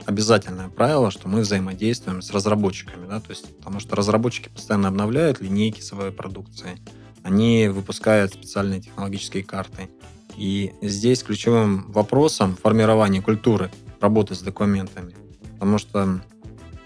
обязательное 0.07 0.69
правило, 0.69 1.11
что 1.11 1.29
мы 1.29 1.41
взаимодействуем 1.41 2.23
с 2.23 2.31
разработчиками, 2.31 3.07
да, 3.09 3.21
то 3.21 3.31
есть, 3.31 3.57
потому 3.59 3.81
что 3.81 3.97
разработчики 3.97 4.49
постоянно 4.49 4.89
обновляют 4.89 5.41
линейки 5.41 5.81
своей 5.81 6.13
продукции, 6.13 6.79
они 7.23 7.69
выпускают 7.69 8.33
специальные 8.33 8.81
технологические 8.81 9.43
карты. 9.43 9.91
И 10.37 10.73
здесь 10.81 11.23
ключевым 11.23 11.91
вопросом 11.91 12.57
формирования 12.57 13.21
культуры 13.21 13.71
работы 14.01 14.35
с 14.35 14.41
документами. 14.41 15.15
Потому 15.55 15.79
что 15.79 16.21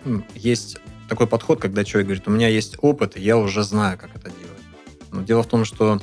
ну, 0.04 0.24
есть 0.34 0.78
такой 1.08 1.26
подход, 1.26 1.60
когда 1.60 1.84
человек 1.84 2.06
говорит, 2.06 2.28
у 2.28 2.30
меня 2.30 2.48
есть 2.48 2.76
опыт, 2.80 3.16
и 3.16 3.20
я 3.20 3.36
уже 3.36 3.64
знаю, 3.64 3.98
как 3.98 4.16
это 4.16 4.30
делать. 4.30 5.10
Но 5.12 5.22
дело 5.22 5.42
в 5.42 5.46
том, 5.46 5.64
что 5.64 6.00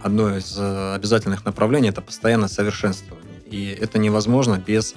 одно 0.00 0.36
из 0.36 0.56
э, 0.56 0.94
обязательных 0.94 1.44
направлений– 1.44 1.88
это 1.90 2.02
постоянное 2.02 2.48
совершенствование. 2.48 3.40
И 3.46 3.66
это 3.66 3.98
невозможно 3.98 4.62
без 4.64 4.94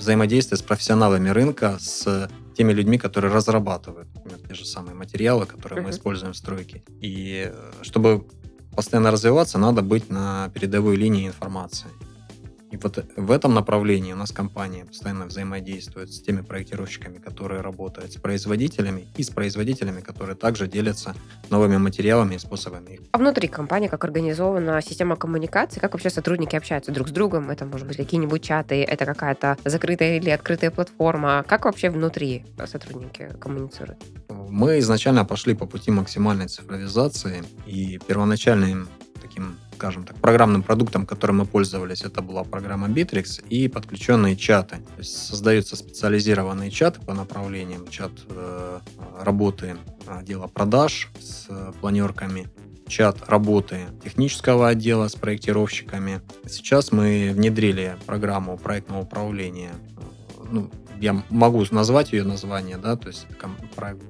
взаимодействия 0.00 0.56
с 0.56 0.62
профессионалами 0.62 1.28
рынка, 1.28 1.78
с 1.80 2.28
теми 2.56 2.72
людьми, 2.72 2.98
которые 2.98 3.32
разрабатывают 3.32 4.08
например, 4.14 4.48
те 4.48 4.54
же 4.54 4.64
самые 4.64 4.94
материалы, 4.94 5.46
которые 5.46 5.80
uh-huh. 5.80 5.84
мы 5.84 5.90
используем 5.90 6.32
в 6.32 6.36
стройке. 6.36 6.82
И 7.00 7.50
э, 7.52 7.72
чтобы 7.82 8.26
постоянно 8.74 9.10
развиваться, 9.10 9.58
надо 9.58 9.82
быть 9.82 10.10
на 10.10 10.50
передовой 10.54 10.96
линии 10.96 11.26
информации. 11.26 11.88
И 12.70 12.76
вот 12.76 13.04
в 13.16 13.30
этом 13.30 13.54
направлении 13.54 14.12
у 14.12 14.16
нас 14.16 14.30
компания 14.30 14.84
постоянно 14.84 15.26
взаимодействует 15.26 16.12
с 16.12 16.20
теми 16.22 16.42
проектировщиками, 16.42 17.18
которые 17.18 17.60
работают 17.62 18.12
с 18.12 18.16
производителями, 18.16 19.08
и 19.16 19.22
с 19.22 19.30
производителями, 19.30 20.00
которые 20.00 20.36
также 20.36 20.68
делятся 20.68 21.14
новыми 21.50 21.78
материалами 21.78 22.36
и 22.36 22.38
способами. 22.38 23.00
А 23.12 23.18
внутри 23.18 23.48
компании 23.48 23.88
как 23.88 24.04
организована 24.04 24.80
система 24.82 25.16
коммуникации? 25.16 25.80
Как 25.80 25.92
вообще 25.92 26.10
сотрудники 26.10 26.54
общаются 26.56 26.92
друг 26.92 27.08
с 27.08 27.10
другом? 27.10 27.50
Это, 27.50 27.64
может 27.66 27.86
быть, 27.86 27.96
какие-нибудь 27.96 28.42
чаты? 28.42 28.84
Это 28.84 29.04
какая-то 29.04 29.56
закрытая 29.64 30.18
или 30.18 30.30
открытая 30.30 30.70
платформа? 30.70 31.44
Как 31.48 31.64
вообще 31.64 31.90
внутри 31.90 32.44
сотрудники 32.66 33.30
коммуницируют? 33.40 34.00
Мы 34.28 34.78
изначально 34.78 35.24
пошли 35.24 35.54
по 35.54 35.66
пути 35.66 35.90
максимальной 35.90 36.46
цифровизации, 36.46 37.42
и 37.66 37.98
первоначальным 38.06 38.88
таким 39.20 39.56
скажем 39.80 40.04
так, 40.04 40.14
программным 40.16 40.62
продуктом, 40.62 41.06
которым 41.06 41.38
мы 41.38 41.46
пользовались, 41.46 42.02
это 42.02 42.20
была 42.20 42.44
программа 42.44 42.86
Bittrex 42.88 43.42
и 43.48 43.66
подключенные 43.66 44.36
чаты. 44.36 44.76
То 44.76 44.98
есть 44.98 45.16
создаются 45.16 45.74
специализированные 45.74 46.70
чаты 46.70 47.00
по 47.00 47.14
направлениям, 47.14 47.88
чат 47.88 48.12
э, 48.28 48.80
работы 49.22 49.78
отдела 50.06 50.48
продаж 50.48 51.08
с 51.18 51.48
планерками, 51.80 52.48
чат 52.88 53.26
работы 53.26 53.86
технического 54.04 54.68
отдела 54.68 55.08
с 55.08 55.14
проектировщиками. 55.14 56.20
Сейчас 56.46 56.92
мы 56.92 57.30
внедрили 57.32 57.96
программу 58.04 58.58
проектного 58.58 59.00
управления 59.04 59.70
ну, 60.50 60.70
я 61.00 61.24
могу 61.30 61.64
назвать 61.70 62.12
ее 62.12 62.24
название, 62.24 62.76
да, 62.76 62.94
то 62.94 63.08
есть 63.08 63.26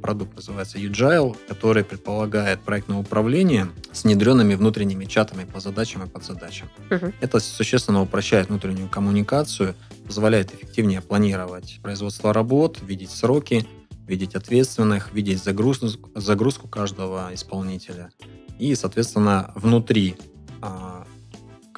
продукт 0.03 0.35
называется 0.35 0.79
Agile, 0.79 1.37
который 1.49 1.85
предполагает 1.85 2.61
проектное 2.61 2.99
управление 2.99 3.69
с 3.93 4.03
внедренными 4.03 4.55
внутренними 4.55 5.05
чатами 5.05 5.45
по 5.45 5.61
задачам 5.61 6.03
и 6.03 6.09
подзадачам. 6.09 6.69
Uh-huh. 6.91 7.15
Это 7.21 7.39
существенно 7.39 8.03
упрощает 8.03 8.49
внутреннюю 8.49 8.89
коммуникацию, 8.89 9.77
позволяет 10.05 10.53
эффективнее 10.53 11.01
планировать 11.01 11.79
производство 11.81 12.33
работ, 12.33 12.79
видеть 12.83 13.11
сроки, 13.11 13.65
видеть 14.09 14.35
ответственных, 14.35 15.13
видеть 15.13 15.43
загрузку, 15.43 16.11
загрузку 16.17 16.67
каждого 16.67 17.31
исполнителя. 17.33 18.11
И, 18.59 18.75
соответственно, 18.75 19.53
внутри 19.55 20.17
а, 20.61 20.90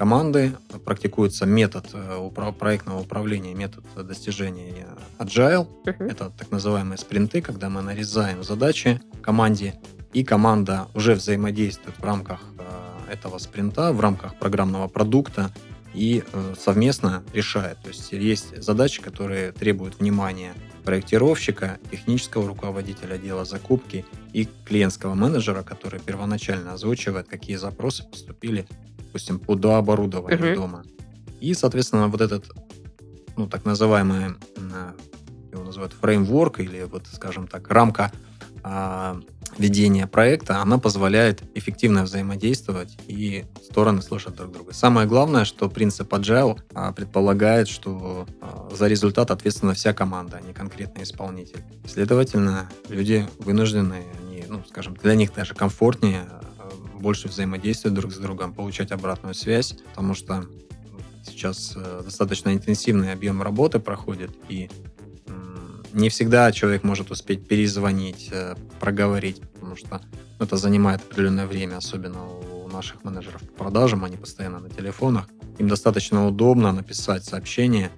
команды 0.03 0.53
практикуется 0.85 1.47
метод 1.47 1.87
э, 1.93 2.31
проектного 2.59 3.03
управления, 3.03 3.55
метод 3.55 3.85
достижения 4.05 4.89
agile. 5.21 5.69
Uh-huh. 5.85 6.11
Это 6.11 6.31
так 6.37 6.51
называемые 6.51 6.99
спринты, 6.99 7.41
когда 7.41 7.69
мы 7.69 7.83
нарезаем 7.83 8.43
задачи 8.43 9.01
команде, 9.23 9.75
и 10.13 10.25
команда 10.25 10.89
уже 10.95 11.15
взаимодействует 11.15 11.97
в 11.97 12.03
рамках 12.03 12.41
э, 12.59 13.13
этого 13.13 13.39
спринта, 13.39 13.93
в 13.93 14.01
рамках 14.01 14.35
программного 14.41 14.89
продукта 14.89 15.53
и 15.95 16.25
э, 16.33 16.55
совместно 16.59 17.23
решает. 17.33 17.79
То 17.83 17.89
есть 17.91 18.11
есть 18.11 18.61
задачи, 18.61 19.01
которые 19.01 19.53
требуют 19.53 20.01
внимания 20.01 20.53
проектировщика, 20.85 21.79
технического 21.93 22.49
руководителя 22.49 23.15
отдела 23.15 23.45
закупки 23.45 24.05
и 24.33 24.49
клиентского 24.65 25.15
менеджера, 25.15 25.63
который 25.63 26.01
первоначально 26.01 26.73
озвучивает, 26.73 27.29
какие 27.29 27.55
запросы 27.55 28.03
поступили 28.03 28.67
допустим, 29.13 29.39
по 29.39 29.55
дооборудованию 29.55 30.39
uh-huh. 30.39 30.55
дома. 30.55 30.85
И, 31.39 31.53
соответственно, 31.53 32.09
вот 32.09 32.23
этот, 32.23 32.51
ну, 33.37 33.47
так 33.47 33.67
называемый, 33.67 34.37
его 35.53 35.65
называют 35.65 35.93
фреймворк 35.93 36.61
или 36.61 36.85
вот, 36.85 37.07
скажем 37.13 37.47
так, 37.47 37.69
рамка 37.69 38.11
а, 38.63 39.21
ведения 39.59 40.07
проекта, 40.07 40.63
она 40.63 40.79
позволяет 40.79 41.43
эффективно 41.55 42.05
взаимодействовать 42.05 42.97
и 43.07 43.45
стороны 43.63 44.01
слышат 44.01 44.35
друг 44.35 44.51
друга. 44.51 44.73
Самое 44.73 45.07
главное, 45.07 45.45
что 45.45 45.69
принцип 45.69 46.11
Agile 46.15 46.59
а, 46.73 46.93
предполагает, 46.93 47.69
что 47.69 48.27
а, 48.41 48.71
за 48.75 48.87
результат 48.87 49.31
ответственна 49.31 49.75
вся 49.75 49.93
команда, 49.93 50.41
а 50.43 50.47
не 50.47 50.55
конкретный 50.55 51.03
исполнитель. 51.03 51.63
Следовательно, 51.87 52.71
люди 52.89 53.29
вынуждены, 53.41 54.05
они, 54.23 54.45
ну, 54.49 54.63
скажем, 54.67 54.95
для 54.95 55.15
них 55.17 55.35
даже 55.35 55.55
комфортнее 55.55 56.27
больше 57.03 57.29
взаимодействовать 57.29 57.95
друг 57.95 58.13
с 58.13 58.17
другом, 58.17 58.55
получать 58.55 58.93
обратную 58.93 59.35
связь, 59.35 59.75
потому 59.91 60.15
что 60.15 60.47
сейчас 61.25 61.75
э, 61.77 62.03
достаточно 62.05 62.55
интенсивный 62.55 63.13
объем 63.13 63.43
работы 63.43 63.79
проходит, 63.79 64.31
и 64.49 64.71
не 65.93 66.09
всегда 66.09 66.53
человек 66.53 66.85
может 66.85 67.11
успеть 67.11 67.47
перезвонить, 67.47 68.29
э, 68.33 68.55
проговорить, 68.81 69.41
потому 69.53 69.77
что 69.77 70.01
это 70.39 70.57
занимает 70.57 71.03
определенное 71.03 71.47
время, 71.47 71.77
особенно 71.77 72.25
у 72.27 72.69
наших 72.69 73.05
менеджеров 73.05 73.43
по 73.43 73.65
продажам, 73.65 74.05
они 74.05 74.17
постоянно 74.17 74.61
на 74.61 74.71
телефонах. 74.71 75.29
Им 75.59 75.69
достаточно 75.69 76.27
удобно 76.27 76.73
написать 76.73 77.25
сообщение, 77.25 77.91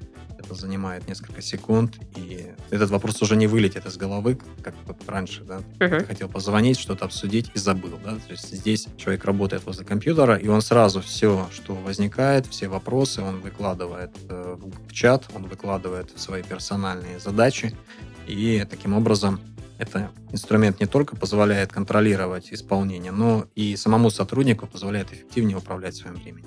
это 0.45 0.55
занимает 0.55 1.09
несколько 1.09 1.43
секунд, 1.43 1.97
и 2.17 2.53
этот 2.71 2.91
вопрос 2.91 3.21
уже 3.23 3.37
не 3.37 3.47
вылетит 3.47 3.87
из 3.87 3.97
головы, 3.97 4.39
как 4.63 4.75
раньше, 5.07 5.43
да. 5.45 5.61
Uh-huh. 5.79 6.01
Ты 6.01 6.05
хотел 6.05 6.29
позвонить, 6.29 6.79
что-то 6.79 7.05
обсудить 7.05 7.51
и 7.55 7.59
забыл, 7.59 7.99
да. 8.05 8.15
То 8.15 8.33
есть 8.33 8.55
здесь 8.55 8.89
человек 8.97 9.25
работает 9.25 9.65
возле 9.67 9.85
компьютера, 9.85 10.37
и 10.37 10.49
он 10.49 10.63
сразу 10.63 11.01
все, 11.01 11.49
что 11.53 11.75
возникает, 11.75 12.47
все 12.47 12.69
вопросы, 12.69 13.23
он 13.23 13.41
выкладывает 13.41 14.11
э, 14.29 14.57
в 14.59 14.93
чат, 14.93 15.25
он 15.35 15.45
выкладывает 15.47 16.19
свои 16.19 16.43
персональные 16.43 17.19
задачи, 17.19 17.77
и 18.27 18.67
таким 18.69 18.95
образом 18.95 19.41
это 19.79 20.11
инструмент 20.31 20.81
не 20.81 20.87
только 20.87 21.17
позволяет 21.17 21.73
контролировать 21.73 22.53
исполнение, 22.53 23.13
но 23.13 23.47
и 23.55 23.77
самому 23.77 24.11
сотруднику 24.11 24.67
позволяет 24.67 25.13
эффективнее 25.13 25.59
управлять 25.59 25.97
своим 25.97 26.15
временем. 26.15 26.47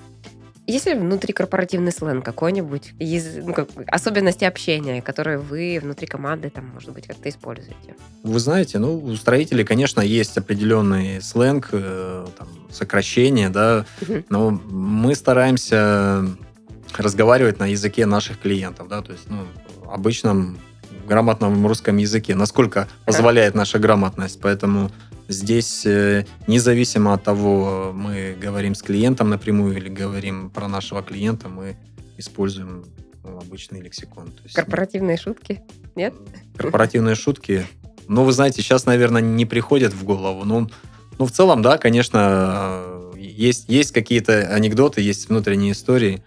Есть 0.68 0.84
ли 0.84 0.92
внутрикорпоративный 0.92 1.92
сленг 1.92 2.22
какой-нибудь? 2.22 2.92
Из, 2.98 3.36
ну, 3.38 3.54
как, 3.54 3.70
особенности 3.86 4.44
общения, 4.44 5.00
которые 5.00 5.38
вы 5.38 5.78
внутри 5.82 6.06
команды, 6.06 6.50
там, 6.50 6.66
может 6.74 6.92
быть, 6.92 7.06
как-то 7.06 7.30
используете? 7.30 7.96
Вы 8.22 8.38
знаете, 8.38 8.78
ну, 8.78 8.98
у 8.98 9.16
строителей, 9.16 9.64
конечно, 9.64 10.02
есть 10.02 10.36
определенный 10.36 11.22
сленг, 11.22 11.70
э, 11.72 12.26
там, 12.36 12.48
сокращения, 12.70 13.48
да, 13.48 13.86
но 14.28 14.50
мы 14.50 15.14
стараемся 15.14 16.26
разговаривать 16.98 17.58
на 17.58 17.66
языке 17.66 18.04
наших 18.04 18.38
клиентов, 18.38 18.88
да, 18.88 19.00
то 19.00 19.12
есть, 19.12 19.24
ну, 19.30 19.46
обычном 19.90 20.58
грамотном 21.08 21.66
русском 21.66 21.96
языке, 21.96 22.34
насколько 22.34 22.86
позволяет 23.04 23.54
наша 23.54 23.78
грамотность. 23.78 24.40
Поэтому 24.40 24.90
Здесь 25.28 25.84
э, 25.84 26.24
независимо 26.46 27.12
от 27.12 27.22
того, 27.22 27.92
мы 27.94 28.34
говорим 28.40 28.74
с 28.74 28.82
клиентом 28.82 29.28
напрямую 29.28 29.76
или 29.76 29.90
говорим 29.90 30.48
про 30.48 30.68
нашего 30.68 31.02
клиента, 31.02 31.50
мы 31.50 31.76
используем 32.16 32.86
ну, 33.22 33.38
обычный 33.38 33.82
лексикон. 33.82 34.28
То 34.28 34.42
есть, 34.44 34.54
Корпоративные 34.54 35.18
ну, 35.18 35.22
шутки? 35.22 35.60
Нет? 35.94 36.14
Корпоративные 36.56 37.14
шутки. 37.14 37.66
Ну, 38.08 38.24
вы 38.24 38.32
знаете, 38.32 38.62
сейчас, 38.62 38.86
наверное, 38.86 39.20
не 39.20 39.44
приходят 39.44 39.92
в 39.92 40.02
голову. 40.02 40.44
Но, 40.44 40.66
ну, 41.18 41.26
в 41.26 41.30
целом, 41.30 41.60
да, 41.60 41.76
конечно, 41.76 42.82
есть, 43.14 43.68
есть 43.68 43.92
какие-то 43.92 44.48
анекдоты, 44.54 45.02
есть 45.02 45.28
внутренние 45.28 45.72
истории. 45.72 46.22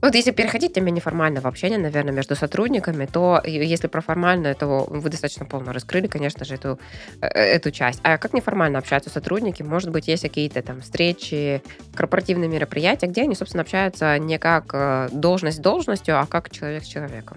Вот 0.00 0.14
если 0.14 0.30
переходить 0.30 0.72
к 0.72 0.74
теме 0.74 0.92
неформального 0.92 1.48
общения, 1.48 1.78
наверное, 1.78 2.12
между 2.12 2.36
сотрудниками, 2.36 3.06
то 3.06 3.42
если 3.44 3.88
про 3.88 4.00
формальное, 4.00 4.54
то 4.54 4.86
вы 4.88 5.10
достаточно 5.10 5.44
полно 5.44 5.72
раскрыли, 5.72 6.06
конечно 6.06 6.44
же, 6.44 6.54
эту, 6.54 6.78
э, 7.20 7.26
эту 7.26 7.70
часть. 7.72 8.00
А 8.04 8.16
как 8.16 8.32
неформально 8.32 8.78
общаются 8.78 9.10
сотрудники? 9.10 9.62
Может 9.62 9.90
быть, 9.90 10.06
есть 10.06 10.22
какие-то 10.22 10.62
там 10.62 10.82
встречи, 10.82 11.62
корпоративные 11.94 12.48
мероприятия, 12.48 13.06
где 13.06 13.22
они, 13.22 13.34
собственно, 13.34 13.62
общаются 13.62 14.18
не 14.18 14.38
как 14.38 14.70
э, 14.72 15.08
должность 15.10 15.60
должностью, 15.60 16.20
а 16.20 16.26
как 16.26 16.50
человек 16.50 16.84
с 16.84 16.86
человеком? 16.86 17.36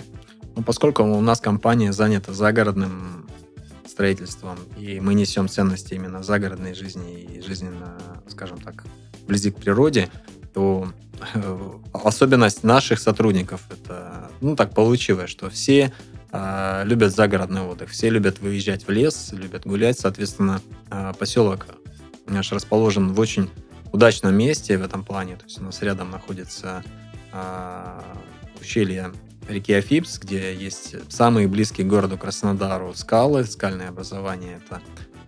Ну, 0.56 0.62
поскольку 0.64 1.04
у 1.04 1.22
нас 1.22 1.42
компания 1.42 1.92
занята 1.92 2.34
загородным 2.34 3.28
строительством, 3.88 4.58
и 4.78 5.00
мы 5.00 5.14
несем 5.14 5.50
ценности 5.50 5.96
именно 5.96 6.24
загородной 6.24 6.74
жизни 6.76 7.22
и 7.22 7.42
жизненно, 7.42 7.98
скажем 8.28 8.60
так, 8.60 8.84
вблизи 9.24 9.52
к 9.52 9.58
природе, 9.58 10.10
то 10.54 10.92
э, 11.11 11.11
особенность 11.94 12.64
наших 12.64 13.00
сотрудников 13.00 13.62
это, 13.70 14.30
ну, 14.42 14.56
так 14.56 14.74
получилось, 14.74 15.30
что 15.30 15.50
все 15.50 15.94
э, 16.32 16.82
любят 16.86 17.14
загородный 17.14 17.62
отдых, 17.62 17.90
все 17.90 18.10
любят 18.10 18.40
выезжать 18.40 18.88
в 18.88 18.92
лес, 18.92 19.30
любят 19.34 19.66
гулять, 19.66 20.00
соответственно, 20.00 20.62
э, 20.90 21.14
поселок 21.18 21.68
наш 22.28 22.52
расположен 22.52 23.14
в 23.14 23.20
очень 23.20 23.50
удачном 23.92 24.34
месте 24.36 24.78
в 24.78 24.84
этом 24.84 25.04
плане, 25.04 25.36
то 25.36 25.46
есть 25.46 25.60
у 25.60 25.64
нас 25.64 25.82
рядом 25.82 26.12
находится 26.12 26.84
э, 27.34 28.02
ущелье 28.60 29.12
реки 29.48 29.74
Афипс, 29.74 30.20
где 30.20 30.56
есть 30.56 30.96
самые 31.12 31.48
близкие 31.48 31.86
городу 31.86 32.18
Краснодару 32.18 32.94
скалы, 32.94 33.44
скальное 33.46 33.90
образование. 33.90 34.62
Это 34.66 34.82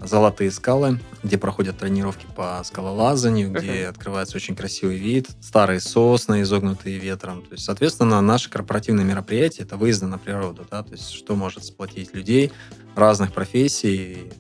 золотые 0.06 0.52
скалы, 0.52 1.00
где 1.24 1.38
проходят 1.38 1.78
тренировки 1.78 2.28
по 2.36 2.62
скалолазанию, 2.64 3.52
где 3.52 3.84
uh-huh. 3.84 3.88
открывается 3.88 4.38
очень 4.38 4.56
красивый 4.56 4.98
вид, 4.98 5.30
старые 5.42 5.80
сосны, 5.80 6.42
изогнутые 6.42 6.98
ветром. 6.98 7.42
То 7.42 7.54
есть, 7.54 7.66
соответственно, 7.66 8.22
наши 8.22 8.50
корпоративные 8.50 9.06
мероприятия— 9.06 9.62
это 9.64 9.78
выезды 9.78 10.06
на 10.06 10.18
природу, 10.18 10.66
да, 10.70 10.84
то 10.84 10.92
есть 10.92 11.12
что 11.12 11.36
может 11.36 11.64
сплотить 11.66 12.14
людей 12.14 12.52
разных 12.96 13.34
профессий, 13.34 14.32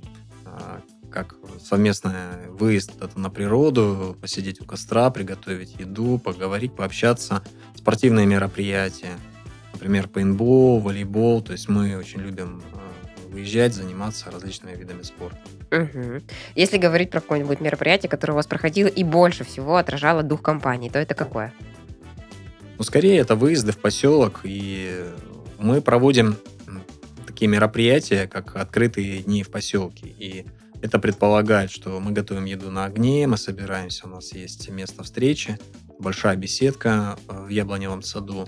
а, 0.46 0.82
как 1.12 1.36
совместный 1.64 2.50
выезд 2.50 2.92
это 3.02 3.20
на 3.20 3.30
природу, 3.30 4.18
посидеть 4.20 4.62
у 4.62 4.66
костра, 4.66 5.10
приготовить 5.12 5.76
еду, 5.80 6.18
поговорить, 6.18 6.76
пообщаться, 6.76 7.44
спортивные 7.76 8.26
мероприятия, 8.26 9.18
например, 9.74 10.08
пейнтбол, 10.08 10.80
волейбол, 10.80 11.42
то 11.42 11.52
есть 11.52 11.70
мы 11.70 11.98
очень 11.98 12.20
любим 12.20 12.64
выезжать, 13.34 13.74
заниматься 13.74 14.32
различными 14.32 14.76
видами 14.76 15.02
спорта. 15.02 15.38
Угу. 15.72 16.22
Если 16.56 16.78
говорить 16.78 17.10
про 17.10 17.20
какое-нибудь 17.20 17.60
мероприятие, 17.60 18.10
которое 18.10 18.34
у 18.34 18.36
вас 18.36 18.48
проходило 18.48 18.88
и 18.88 19.04
больше 19.04 19.44
всего 19.44 19.78
отражало 19.78 20.24
дух 20.24 20.42
компании, 20.42 20.90
то 20.90 21.00
это 21.00 21.16
какое? 21.16 21.54
Ну, 22.78 22.84
скорее, 22.84 23.18
это 23.18 23.36
выезды 23.36 23.72
в 23.72 23.78
поселок, 23.78 24.42
и 24.44 25.04
мы 25.58 25.82
проводим 25.82 26.38
такие 27.26 27.50
мероприятия, 27.50 28.28
как 28.28 28.56
открытые 28.56 29.24
дни 29.24 29.44
в 29.44 29.50
поселке. 29.50 30.08
И 30.08 30.46
это 30.82 31.00
предполагает, 31.00 31.72
что 31.72 32.00
мы 32.00 32.12
готовим 32.12 32.46
еду 32.46 32.70
на 32.70 32.86
огне, 32.86 33.26
мы 33.28 33.38
собираемся, 33.38 34.06
у 34.06 34.10
нас 34.10 34.34
есть 34.34 34.70
место 34.70 35.04
встречи, 35.04 35.58
большая 36.00 36.36
беседка 36.36 37.18
э, 37.28 37.46
в 37.46 37.50
Яблоневом 37.50 38.02
саду. 38.02 38.48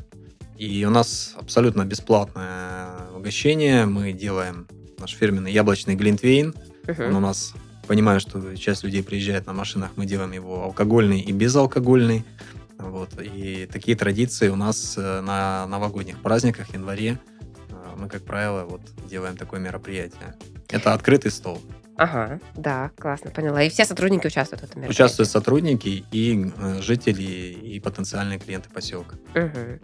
И 0.58 0.86
у 0.86 0.90
нас 0.90 1.36
абсолютно 1.38 1.86
бесплатное 1.86 3.10
угощение. 3.16 3.86
Мы 3.86 4.14
делаем 4.14 4.68
наш 5.00 5.12
фирменный 5.12 5.52
яблочный 5.52 5.96
глинтвейн. 5.96 6.56
Uh-huh. 6.84 7.08
Он 7.08 7.16
у 7.16 7.20
нас, 7.20 7.54
понимаю, 7.88 8.20
что 8.20 8.56
часть 8.56 8.84
людей 8.84 9.04
приезжает 9.04 9.48
на 9.48 9.54
машинах, 9.54 9.92
мы 9.96 10.06
делаем 10.06 10.32
его 10.32 10.64
алкогольный 10.64 11.20
и 11.20 11.32
безалкогольный. 11.32 12.24
Вот. 12.78 13.10
И 13.20 13.68
такие 13.72 13.98
традиции 13.98 14.50
у 14.50 14.56
нас 14.56 14.96
э, 14.98 15.22
на 15.22 15.66
новогодних 15.68 16.22
праздниках 16.22 16.68
в 16.68 16.74
январе 16.74 17.20
э, 17.70 17.74
мы, 17.98 18.10
как 18.10 18.24
правило, 18.24 18.66
вот 18.66 18.82
делаем 19.10 19.38
такое 19.38 19.60
мероприятие. 19.60 20.36
Это 20.70 20.94
открытый 20.94 21.32
стол. 21.32 21.62
Ага, 21.98 22.40
да, 22.56 22.92
классно, 23.00 23.32
поняла. 23.32 23.64
И 23.64 23.70
все 23.70 23.86
сотрудники 23.86 24.28
участвуют 24.28 24.62
в 24.62 24.66
этом 24.66 24.82
мероприятии? 24.82 25.04
Участвуют 25.04 25.30
сотрудники 25.30 26.04
и 26.12 26.52
э, 26.58 26.82
жители, 26.82 27.24
и 27.24 27.80
потенциальные 27.80 28.40
клиенты 28.40 28.70
поселка. 28.70 29.16
Угу. 29.34 29.80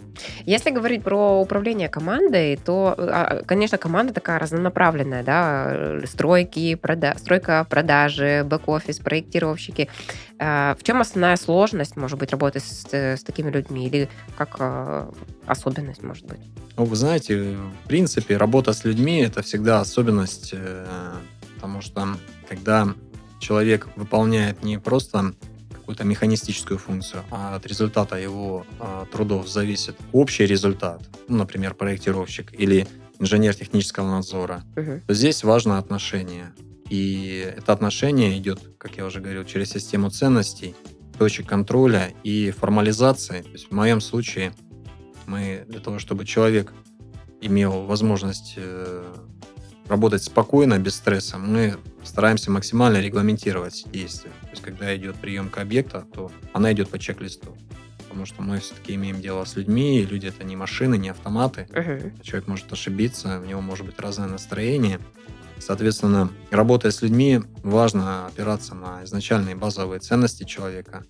Если 0.45 0.71
говорить 0.71 1.04
про 1.04 1.39
управление 1.39 1.88
командой, 1.88 2.58
то, 2.58 2.95
а, 2.97 3.43
конечно, 3.45 3.78
команда 3.78 4.13
такая 4.13 4.39
разнонаправленная, 4.39 5.24
да, 5.24 6.06
стройки, 6.06 6.76
прода 6.76 7.15
стройка, 7.17 7.65
продажи, 7.69 8.43
бэк-офис, 8.45 9.00
проектировщики. 9.00 9.89
В 10.38 10.80
чем 10.84 11.02
основная 11.02 11.38
сложность, 11.38 11.95
может 11.95 12.17
быть, 12.17 12.32
работы 12.32 12.60
с, 12.60 12.91
с 12.91 13.24
такими 13.24 13.52
людьми 13.52 13.88
или 13.88 14.10
как 14.38 14.60
особенность, 15.45 16.04
может 16.04 16.26
быть? 16.26 16.39
Ну, 16.78 16.86
вы 16.86 16.95
знаете, 16.95 17.58
в 17.84 17.88
принципе, 17.88 18.38
работа 18.38 18.74
с 18.74 18.84
людьми– 18.86 19.19
это 19.21 19.41
всегда 19.43 19.82
особенность 19.82 20.52
э, 20.54 20.86
потому 21.62 21.82
что 21.82 22.17
когда 22.50 22.88
человек 23.39 23.88
выполняет 23.95 24.63
не 24.63 24.80
просто 24.80 25.36
какую-то 25.71 26.04
механистическую 26.06 26.80
функцию, 26.80 27.24
а 27.30 27.56
от 27.56 27.67
результата 27.67 28.15
его 28.15 28.65
а, 28.80 29.06
трудов 29.12 29.47
зависит 29.47 29.95
общий 30.12 30.47
результат, 30.47 31.08
ну, 31.28 31.38
например, 31.38 31.76
проектировщик 31.76 32.52
или 32.60 32.88
инженер 33.19 33.54
технического 33.54 34.10
надзора, 34.10 34.63
uh-huh. 34.76 35.02
то 35.06 35.13
здесь 35.13 35.43
важно 35.43 35.78
отношение. 35.78 36.52
И 36.89 37.54
это 37.56 37.74
отношение 37.74 38.36
идет, 38.39 38.60
как 38.80 38.97
я 38.97 39.06
уже 39.06 39.19
говорил, 39.19 39.45
через 39.45 39.69
систему 39.69 40.10
ценностей, 40.10 40.76
точек 41.19 41.45
контроля 41.45 42.12
и 42.24 42.50
формализации. 42.50 43.43
То 43.43 43.52
есть 43.52 43.67
в 43.69 43.71
моем 43.71 44.02
случае 44.02 44.54
мы 45.28 45.63
для 45.67 45.80
того, 45.80 46.00
чтобы 46.00 46.26
человек 46.26 46.74
имел 47.39 47.84
возможность 47.84 48.56
э, 48.58 49.13
работать 49.91 50.23
спокойно, 50.23 50.80
без 50.80 50.95
стресса, 50.95 51.38
мы 51.38 51.75
стараемся 52.06 52.49
максимально 52.49 53.01
регламентировать 53.01 53.84
действия. 53.91 54.32
То 54.41 54.49
есть, 54.51 54.62
когда 54.62 54.95
идет 54.95 55.17
приемка 55.17 55.62
объекта, 55.62 56.06
то 56.13 56.32
она 56.54 56.71
идет 56.71 56.89
по 56.89 56.97
чек-листу. 56.97 57.58
Потому 57.99 58.25
что 58.25 58.41
мы 58.41 58.60
все-таки 58.60 58.95
имеем 58.95 59.19
дело 59.21 59.43
с 59.43 59.58
людьми, 59.58 59.99
и 59.99 60.06
люди 60.06 60.27
это 60.27 60.45
не 60.45 60.56
машины, 60.56 60.97
не 60.97 61.10
автоматы. 61.10 61.67
Uh-huh. 61.71 62.23
Человек 62.23 62.47
может 62.47 62.71
ошибиться, 62.71 63.41
у 63.41 63.45
него 63.45 63.60
может 63.60 63.86
быть 63.86 63.99
разное 63.99 64.27
настроение. 64.27 64.99
Соответственно, 65.60 66.32
работая 66.51 66.93
с 66.93 67.01
людьми, 67.01 67.41
важно 67.62 68.27
опираться 68.27 68.75
на 68.75 69.04
изначальные 69.04 69.56
базовые 69.56 69.99
ценности 69.99 70.45
человека. 70.45 71.04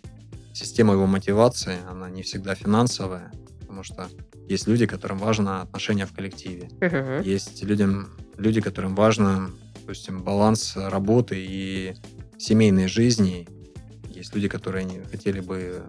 Система 0.54 0.94
его 0.94 1.06
мотивации, 1.06 1.78
она 1.88 2.10
не 2.10 2.24
всегда 2.24 2.56
финансовая, 2.56 3.32
потому 3.60 3.84
что 3.84 4.08
есть 4.50 4.68
люди, 4.68 4.88
которым 4.88 5.20
важно 5.20 5.62
отношение 5.62 6.08
в 6.08 6.14
коллективе. 6.14 6.70
Uh-huh. 6.80 7.24
Есть 7.24 7.64
людям, 7.64 8.10
люди, 8.38 8.62
которым 8.62 8.96
важно, 8.96 9.52
допустим, 9.80 10.24
баланс 10.24 10.74
работы 10.76 11.36
и 11.38 11.96
семейной 12.38 12.88
жизни. 12.88 13.48
Есть 14.10 14.36
люди, 14.36 14.48
которые 14.48 14.86
не 14.86 15.00
хотели 15.00 15.40
бы 15.40 15.84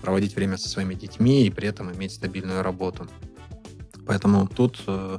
проводить 0.00 0.34
время 0.36 0.56
со 0.56 0.68
своими 0.68 0.94
детьми 0.94 1.46
и 1.46 1.50
при 1.50 1.68
этом 1.68 1.92
иметь 1.92 2.12
стабильную 2.12 2.62
работу. 2.62 3.08
Поэтому 4.06 4.48
тут, 4.48 4.82
э, 4.86 5.18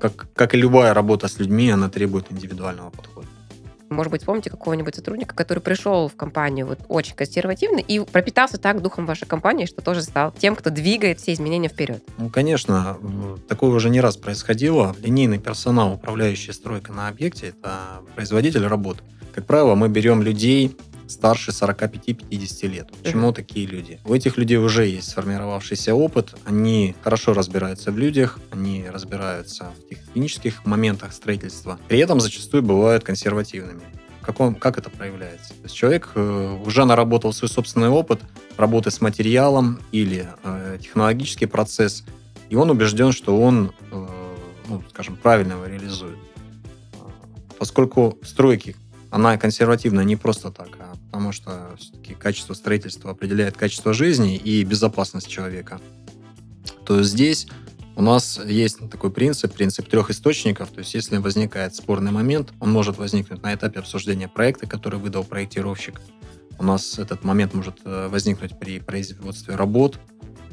как, 0.00 0.32
как 0.32 0.54
и 0.54 0.58
любая 0.58 0.94
работа 0.94 1.28
с 1.28 1.38
людьми, 1.38 1.70
она 1.70 1.88
требует 1.90 2.32
индивидуального 2.32 2.90
подхода. 2.90 3.28
Может 3.88 4.10
быть, 4.10 4.24
помните 4.24 4.50
какого-нибудь 4.50 4.94
сотрудника, 4.94 5.34
который 5.34 5.60
пришел 5.60 6.08
в 6.08 6.16
компанию 6.16 6.66
вот 6.66 6.80
очень 6.88 7.14
консервативно 7.14 7.78
и 7.78 8.00
пропитался 8.00 8.58
так 8.58 8.82
духом 8.82 9.06
вашей 9.06 9.26
компании, 9.26 9.66
что 9.66 9.80
тоже 9.80 10.02
стал 10.02 10.32
тем, 10.32 10.56
кто 10.56 10.70
двигает 10.70 11.20
все 11.20 11.32
изменения 11.32 11.68
вперед? 11.68 12.02
Ну, 12.18 12.28
конечно. 12.28 12.98
Такое 13.48 13.70
уже 13.70 13.90
не 13.90 14.00
раз 14.00 14.16
происходило. 14.16 14.94
Линейный 15.00 15.38
персонал, 15.38 15.94
управляющий 15.94 16.52
стройкой 16.52 16.94
на 16.94 17.08
объекте, 17.08 17.48
это 17.48 18.02
производитель 18.14 18.66
работ. 18.66 19.02
Как 19.34 19.46
правило, 19.46 19.74
мы 19.74 19.88
берем 19.88 20.22
людей 20.22 20.76
старше 21.08 21.50
45-50 21.50 22.66
лет. 22.68 22.88
Почему 23.02 23.28
uh-huh. 23.28 23.34
такие 23.34 23.66
люди? 23.66 24.00
У 24.04 24.14
этих 24.14 24.36
людей 24.36 24.56
уже 24.58 24.86
есть 24.86 25.10
сформировавшийся 25.10 25.94
опыт, 25.94 26.34
они 26.44 26.94
хорошо 27.02 27.32
разбираются 27.32 27.92
в 27.92 27.98
людях, 27.98 28.38
они 28.50 28.84
разбираются 28.88 29.72
в 29.78 29.88
технических 29.88 30.64
моментах 30.64 31.12
строительства, 31.12 31.78
при 31.88 31.98
этом 31.98 32.20
зачастую 32.20 32.62
бывают 32.62 33.04
консервативными. 33.04 33.82
Как, 34.22 34.40
он, 34.40 34.56
как 34.56 34.76
это 34.76 34.90
проявляется? 34.90 35.50
То 35.50 35.62
есть 35.64 35.74
человек 35.76 36.10
э, 36.16 36.58
уже 36.64 36.84
наработал 36.84 37.32
свой 37.32 37.48
собственный 37.48 37.88
опыт 37.88 38.20
работы 38.56 38.90
с 38.90 39.00
материалом 39.00 39.78
или 39.92 40.28
э, 40.42 40.78
технологический 40.82 41.46
процесс, 41.46 42.04
и 42.48 42.56
он 42.56 42.70
убежден, 42.70 43.12
что 43.12 43.40
он, 43.40 43.72
э, 43.92 44.06
ну, 44.68 44.82
скажем, 44.90 45.16
правильно 45.16 45.52
его 45.52 45.66
реализует. 45.66 46.18
Поскольку 47.56 48.18
стройки 48.22 48.74
она 49.10 49.38
консервативная 49.38 50.04
не 50.04 50.16
просто 50.16 50.50
так, 50.50 50.68
а 50.78 50.85
потому 51.16 51.32
что 51.32 51.74
все-таки 51.78 52.12
качество 52.12 52.52
строительства 52.52 53.12
определяет 53.12 53.56
качество 53.56 53.94
жизни 53.94 54.36
и 54.36 54.62
безопасность 54.64 55.28
человека. 55.28 55.80
То 56.84 57.02
здесь 57.02 57.46
у 57.94 58.02
нас 58.02 58.38
есть 58.44 58.90
такой 58.90 59.10
принцип, 59.10 59.54
принцип 59.54 59.88
трех 59.88 60.10
источников. 60.10 60.68
То 60.68 60.80
есть, 60.80 60.92
если 60.92 61.16
возникает 61.16 61.74
спорный 61.74 62.12
момент, 62.12 62.52
он 62.60 62.70
может 62.70 62.98
возникнуть 62.98 63.42
на 63.42 63.54
этапе 63.54 63.80
обсуждения 63.80 64.28
проекта, 64.28 64.66
который 64.66 64.98
выдал 64.98 65.24
проектировщик. 65.24 66.02
У 66.58 66.62
нас 66.62 66.98
этот 66.98 67.24
момент 67.24 67.54
может 67.54 67.78
э, 67.86 68.08
возникнуть 68.08 68.58
при 68.58 68.78
производстве 68.78 69.54
работ. 69.54 69.98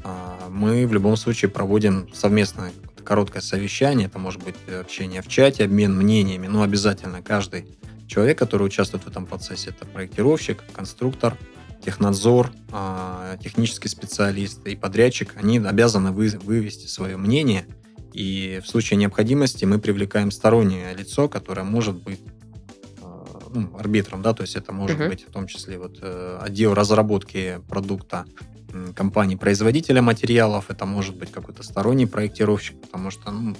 а, 0.06 0.47
мы 0.49 0.88
в 0.88 0.93
любом 0.93 1.17
случае 1.17 1.52
проводим 1.52 2.08
совместное 2.13 2.71
короткое 3.04 3.41
совещание, 3.41 4.08
это 4.08 4.17
может 4.17 4.41
быть 4.41 4.56
общение 4.80 5.21
в 5.21 5.28
чате, 5.28 5.65
обмен 5.65 5.93
мнениями, 5.93 6.47
но 6.47 6.63
обязательно 6.63 7.21
каждый 7.21 7.65
человек, 8.08 8.38
который 8.38 8.63
участвует 8.63 9.04
в 9.04 9.08
этом 9.08 9.26
процессе, 9.26 9.70
это 9.70 9.86
проектировщик, 9.86 10.63
конструктор, 10.74 11.38
технадзор, 11.84 12.52
а, 12.72 13.38
технический 13.38 13.89
специалист 13.89 14.66
и 14.66 14.76
подрядчик, 14.76 15.34
они 15.36 15.60
обязаны 15.60 16.12
вывести 16.12 16.88
свое 16.88 17.18
мнение, 17.18 17.66
и 18.13 18.62
в 18.63 18.68
случае 18.68 18.98
необходимости 18.98 19.66
мы 19.66 19.80
привлекаем 19.80 20.32
стороннее 20.32 20.94
лицо, 20.96 21.28
которое 21.28 21.63
может 21.63 22.02
быть 22.02 22.22
а, 23.02 23.26
ну, 23.54 23.76
арбитром, 23.78 24.22
да, 24.22 24.34
то 24.34 24.44
есть 24.44 24.56
это 24.56 24.72
может 24.72 25.00
uh-huh. 25.00 25.10
быть 25.10 25.28
в 25.28 25.32
том 25.32 25.48
числе 25.48 25.78
вот 25.78 26.00
э, 26.02 26.39
отдел 26.42 26.74
разработки 26.74 27.60
продукта 27.68 28.26
компании-производителя 28.96 30.02
материалов, 30.02 30.66
это 30.70 30.86
может 30.86 31.16
быть 31.16 31.32
какой-то 31.32 31.63
сторонний 31.63 32.08
проектировщик, 32.08 32.80
потому 32.82 33.12
что 33.12 33.32
ну, 33.32 33.56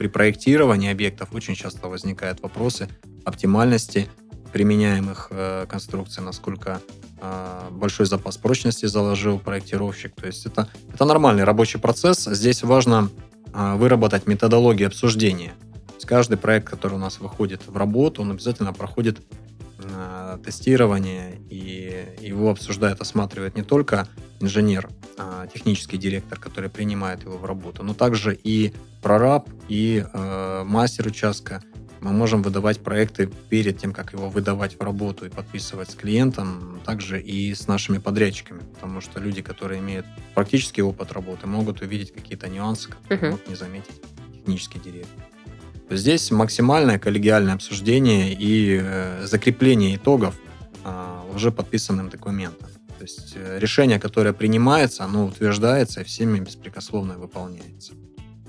при 0.00 0.08
проектировании 0.08 0.90
объектов 0.90 1.28
очень 1.34 1.54
часто 1.54 1.86
возникают 1.86 2.40
вопросы 2.40 2.88
оптимальности 3.26 4.08
применяемых 4.50 5.28
э, 5.30 5.66
конструкций, 5.68 6.24
насколько 6.24 6.80
э, 7.20 7.68
большой 7.70 8.06
запас 8.06 8.38
прочности 8.38 8.86
заложил 8.86 9.38
проектировщик. 9.38 10.14
То 10.14 10.26
есть 10.26 10.46
это, 10.46 10.70
это 10.90 11.04
нормальный 11.04 11.44
рабочий 11.44 11.78
процесс. 11.78 12.24
Здесь 12.24 12.62
важно 12.62 13.10
э, 13.52 13.74
выработать 13.76 14.26
методологию 14.26 14.88
обсуждения. 14.88 15.52
То 15.88 15.94
есть 15.96 16.06
каждый 16.06 16.38
проект, 16.38 16.66
который 16.66 16.94
у 16.94 16.98
нас 16.98 17.20
выходит 17.20 17.60
в 17.66 17.76
работу, 17.76 18.22
он 18.22 18.30
обязательно 18.30 18.72
проходит 18.72 19.20
э, 19.80 20.38
тестирование, 20.42 21.38
и 21.50 22.06
его 22.22 22.48
обсуждает, 22.48 23.02
осматривает 23.02 23.54
не 23.54 23.64
только 23.64 24.08
инженер, 24.40 24.88
а 25.18 25.46
технический 25.46 25.98
директор, 25.98 26.38
который 26.38 26.70
принимает 26.70 27.22
его 27.22 27.36
в 27.36 27.44
работу, 27.44 27.82
но 27.82 27.94
также 27.94 28.34
и 28.34 28.72
прораб, 29.02 29.48
и 29.68 30.04
э, 30.12 30.62
мастер 30.64 31.06
участка, 31.06 31.62
мы 32.00 32.12
можем 32.12 32.42
выдавать 32.42 32.80
проекты 32.80 33.30
перед 33.50 33.78
тем, 33.78 33.92
как 33.92 34.14
его 34.14 34.30
выдавать 34.30 34.78
в 34.78 34.82
работу 34.82 35.26
и 35.26 35.28
подписывать 35.28 35.90
с 35.90 35.94
клиентом, 35.94 36.80
также 36.84 37.20
и 37.20 37.54
с 37.54 37.68
нашими 37.68 37.98
подрядчиками, 37.98 38.60
потому 38.74 39.02
что 39.02 39.20
люди, 39.20 39.42
которые 39.42 39.80
имеют 39.80 40.06
практический 40.34 40.82
опыт 40.82 41.12
работы, 41.12 41.46
могут 41.46 41.82
увидеть 41.82 42.12
какие-то 42.12 42.48
нюансы, 42.48 42.88
которые 42.88 43.18
uh-huh. 43.18 43.30
могут 43.32 43.48
не 43.48 43.54
заметить 43.54 44.00
технический 44.34 44.78
директор. 44.78 45.24
Здесь 45.90 46.30
максимальное 46.30 46.98
коллегиальное 46.98 47.54
обсуждение 47.54 48.32
и 48.32 48.78
э, 48.80 49.26
закрепление 49.26 49.96
итогов 49.96 50.34
э, 50.84 51.20
уже 51.34 51.50
подписанным 51.50 52.08
документом. 52.08 52.68
То 53.00 53.04
есть 53.04 53.32
э, 53.34 53.58
решение, 53.58 53.98
которое 53.98 54.34
принимается, 54.34 55.04
оно 55.04 55.24
утверждается 55.24 56.02
и 56.02 56.04
всеми 56.04 56.38
беспрекословно 56.38 57.14
выполняется. 57.14 57.94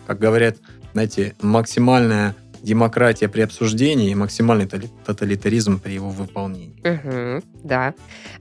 Как 0.06 0.20
говорят, 0.20 0.58
знаете, 0.92 1.36
максимальная 1.42 2.36
демократия 2.62 3.30
при 3.30 3.40
обсуждении 3.40 4.12
и 4.12 4.16
максимальный 4.16 4.68
тоталитаризм 4.68 5.80
при 5.80 5.94
его 5.94 6.10
выполнении. 6.10 6.82
Угу, 6.84 7.46
да. 7.64 7.94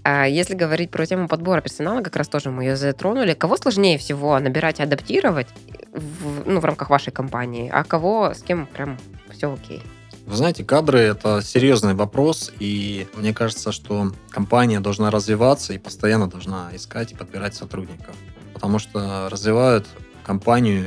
А 0.02 0.26
если 0.26 0.54
говорить 0.54 0.90
про 0.90 1.06
тему 1.06 1.28
подбора 1.28 1.60
персонала, 1.60 2.02
как 2.02 2.16
раз 2.16 2.28
тоже 2.28 2.50
мы 2.50 2.64
ее 2.64 2.74
затронули. 2.74 3.34
Кого 3.34 3.56
сложнее 3.56 3.96
всего 3.96 4.36
набирать 4.40 4.80
и 4.80 4.82
адаптировать 4.82 5.46
в, 5.92 6.42
ну, 6.44 6.58
в 6.58 6.64
рамках 6.64 6.90
вашей 6.90 7.12
компании, 7.12 7.70
а 7.72 7.84
кого 7.84 8.34
с 8.34 8.42
кем 8.42 8.66
прям 8.66 8.98
все 9.30 9.54
окей? 9.54 9.80
Вы 10.26 10.36
знаете, 10.36 10.64
кадры— 10.64 10.98
это 11.00 11.42
серьезный 11.42 11.94
вопрос, 11.94 12.52
и 12.60 13.08
мне 13.14 13.34
кажется, 13.34 13.72
что 13.72 14.12
компания 14.30 14.80
должна 14.80 15.10
развиваться 15.10 15.72
и 15.72 15.78
постоянно 15.78 16.28
должна 16.28 16.70
искать 16.74 17.12
и 17.12 17.14
подбирать 17.16 17.54
сотрудников, 17.54 18.14
потому 18.54 18.78
что 18.78 19.28
развивают 19.30 19.86
компанию 20.24 20.84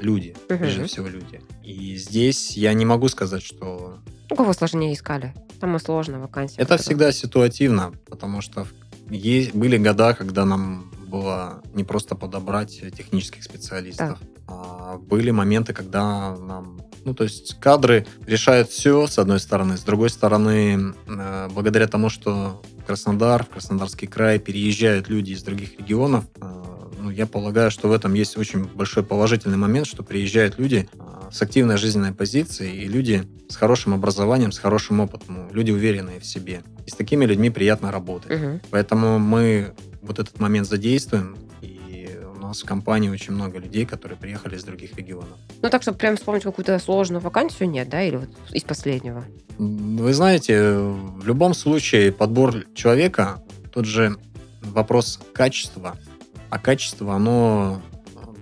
люди, 0.00 0.34
угу. 0.48 0.58
прежде 0.58 0.84
всего 0.84 1.08
люди. 1.08 1.40
И 1.62 1.96
здесь 1.96 2.56
я 2.56 2.74
не 2.74 2.84
могу 2.84 3.08
сказать, 3.08 3.42
что... 3.42 3.98
У 4.30 4.34
кого 4.34 4.52
сложнее 4.52 4.92
искали? 4.92 5.34
Самое 5.60 5.78
сложное 5.78 6.18
вакансия. 6.18 6.60
Это 6.60 6.76
всегда 6.76 7.12
ситуативно, 7.12 7.92
потому 8.08 8.40
что 8.40 8.66
есть, 9.08 9.54
были 9.54 9.78
года, 9.78 10.14
когда 10.14 10.44
нам 10.44 10.90
было 11.06 11.62
не 11.74 11.84
просто 11.84 12.16
подобрать 12.16 12.80
технических 12.96 13.44
специалистов, 13.44 14.18
да. 14.18 14.26
а 14.48 14.98
были 14.98 15.30
моменты, 15.30 15.72
когда 15.72 16.34
нам 16.36 16.80
ну, 17.04 17.14
то 17.14 17.24
есть 17.24 17.58
кадры 17.60 18.06
решают 18.26 18.68
все, 18.68 19.06
с 19.06 19.18
одной 19.18 19.40
стороны. 19.40 19.76
С 19.76 19.82
другой 19.82 20.10
стороны, 20.10 20.94
э, 21.06 21.48
благодаря 21.52 21.86
тому, 21.86 22.08
что 22.08 22.62
в 22.78 22.84
Краснодар, 22.84 23.44
в 23.44 23.50
Краснодарский 23.50 24.06
край 24.06 24.38
переезжают 24.38 25.08
люди 25.08 25.32
из 25.32 25.42
других 25.42 25.78
регионов, 25.78 26.24
э, 26.40 26.62
ну, 27.02 27.10
я 27.10 27.26
полагаю, 27.26 27.70
что 27.70 27.88
в 27.88 27.92
этом 27.92 28.14
есть 28.14 28.36
очень 28.36 28.64
большой 28.64 29.02
положительный 29.02 29.56
момент, 29.56 29.88
что 29.88 30.04
приезжают 30.04 30.58
люди 30.58 30.88
а, 31.00 31.28
с 31.32 31.42
активной 31.42 31.76
жизненной 31.76 32.12
позицией 32.12 32.84
и 32.84 32.86
люди 32.86 33.24
с 33.48 33.56
хорошим 33.56 33.92
образованием, 33.92 34.52
с 34.52 34.58
хорошим 34.58 35.00
опытом, 35.00 35.48
люди 35.52 35.72
уверенные 35.72 36.20
в 36.20 36.24
себе. 36.24 36.62
И 36.86 36.90
с 36.90 36.94
такими 36.94 37.24
людьми 37.24 37.50
приятно 37.50 37.90
работать. 37.90 38.30
Угу. 38.30 38.60
Поэтому 38.70 39.18
мы 39.18 39.74
вот 40.00 40.20
этот 40.20 40.38
момент 40.38 40.68
задействуем, 40.68 41.36
нас 42.52 42.62
в 42.62 42.66
компании 42.66 43.08
очень 43.08 43.34
много 43.34 43.58
людей, 43.58 43.84
которые 43.84 44.18
приехали 44.18 44.56
из 44.56 44.64
других 44.64 44.96
регионов. 44.96 45.36
Ну, 45.60 45.68
так, 45.68 45.82
чтобы 45.82 45.98
прям 45.98 46.16
вспомнить 46.16 46.44
какую-то 46.44 46.78
сложную 46.78 47.20
вакансию, 47.20 47.68
нет, 47.68 47.88
да? 47.88 48.02
Или 48.02 48.16
вот 48.16 48.30
из 48.52 48.62
последнего? 48.62 49.24
Вы 49.58 50.14
знаете, 50.14 50.72
в 50.72 51.26
любом 51.26 51.54
случае 51.54 52.12
подбор 52.12 52.64
человека, 52.74 53.42
тот 53.72 53.84
же 53.84 54.16
вопрос 54.62 55.20
качества– 55.34 55.96
а 56.52 56.58
качество, 56.58 57.14
оно 57.14 57.80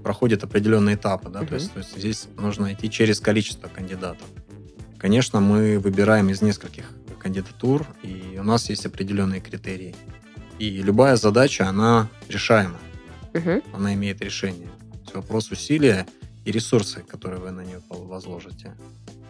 проходит 0.03 0.42
определенные 0.42 0.96
этапы, 0.96 1.31
да, 1.31 1.42
uh-huh. 1.42 1.46
то, 1.46 1.55
есть, 1.55 1.73
то 1.73 1.79
есть 1.79 1.96
здесь 1.96 2.27
нужно 2.37 2.73
идти 2.73 2.90
через 2.90 3.20
количество 3.20 3.68
кандидатов. 3.68 4.27
Конечно, 4.99 5.38
мы 5.38 5.79
выбираем 5.79 6.29
из 6.29 6.42
нескольких 6.42 6.90
кандидатур, 7.20 7.87
и 8.03 8.37
у 8.37 8.42
нас 8.42 8.68
есть 8.68 8.85
определенные 8.85 9.40
критерии. 9.40 9.94
И 10.59 10.83
любая 10.83 11.14
задача, 11.14 11.68
она 11.68 12.09
решаема. 12.29 12.79
Uh-huh. 13.32 13.62
Она 13.72 13.94
имеет 13.94 14.20
решение. 14.22 14.68
Вопрос 15.14 15.50
усилия 15.50 16.06
и 16.44 16.52
ресурсы, 16.52 17.00
которые 17.00 17.40
вы 17.40 17.50
на 17.50 17.62
нее 17.62 17.80
возложите. 17.88 18.74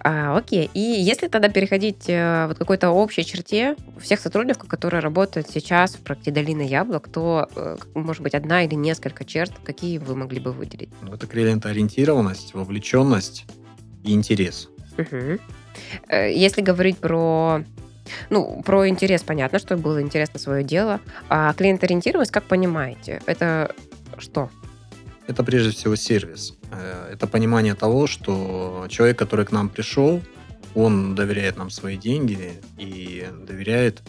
А, 0.03 0.37
окей. 0.37 0.71
И 0.73 0.81
если 0.81 1.29
тогда 1.29 1.49
переходить 1.49 2.09
э, 2.09 2.47
вот 2.47 2.57
какой-то 2.57 2.91
общей 2.91 3.23
черте 3.25 3.77
всех 4.01 4.21
сотрудников, 4.21 4.67
которые 4.67 5.01
работают 5.01 5.51
сейчас 5.51 5.95
в 5.95 6.01
проекте 6.01 6.31
«Долина 6.31 6.63
яблок», 6.63 7.09
то, 7.09 7.49
э, 7.55 7.77
может 7.95 8.23
быть, 8.23 8.35
одна 8.35 8.65
или 8.65 8.75
несколько 8.75 9.25
черт, 9.25 9.53
какие 9.63 9.99
вы 9.99 10.17
могли 10.17 10.41
бы 10.41 10.53
выделить? 10.53 10.89
Ну, 11.03 11.13
это 11.13 11.27
клиентоориентированность, 11.27 12.55
вовлеченность 12.55 13.45
и 14.03 14.13
интерес. 14.15 14.71
Угу. 14.97 15.39
Если 16.11 16.63
говорить 16.63 16.97
про 16.99 17.63
ну, 18.31 18.63
про 18.65 18.89
интерес 18.89 19.23
понятно, 19.23 19.59
что 19.59 19.77
было 19.77 20.01
интересно 20.01 20.41
свое 20.41 20.65
дело. 20.65 21.01
А 21.29 21.53
клиент-ориентированность, 21.53 22.33
как 22.33 22.45
понимаете, 22.45 23.21
это 23.27 23.75
что? 24.21 24.51
это 25.31 25.45
прежде 25.45 25.71
всего 25.71 25.97
сервис. 25.97 26.55
Э, 26.73 27.11
это 27.13 27.27
понимание 27.27 27.75
того, 27.75 28.07
что 28.07 28.87
человек, 28.89 29.19
который 29.19 29.47
к 29.47 29.53
нам 29.53 29.69
пришел, 29.69 30.21
он 30.75 31.15
доверяет 31.15 31.57
нам 31.57 31.71
свои 31.71 31.97
деньги 31.97 32.61
и 32.79 33.27
доверяет 33.47 34.03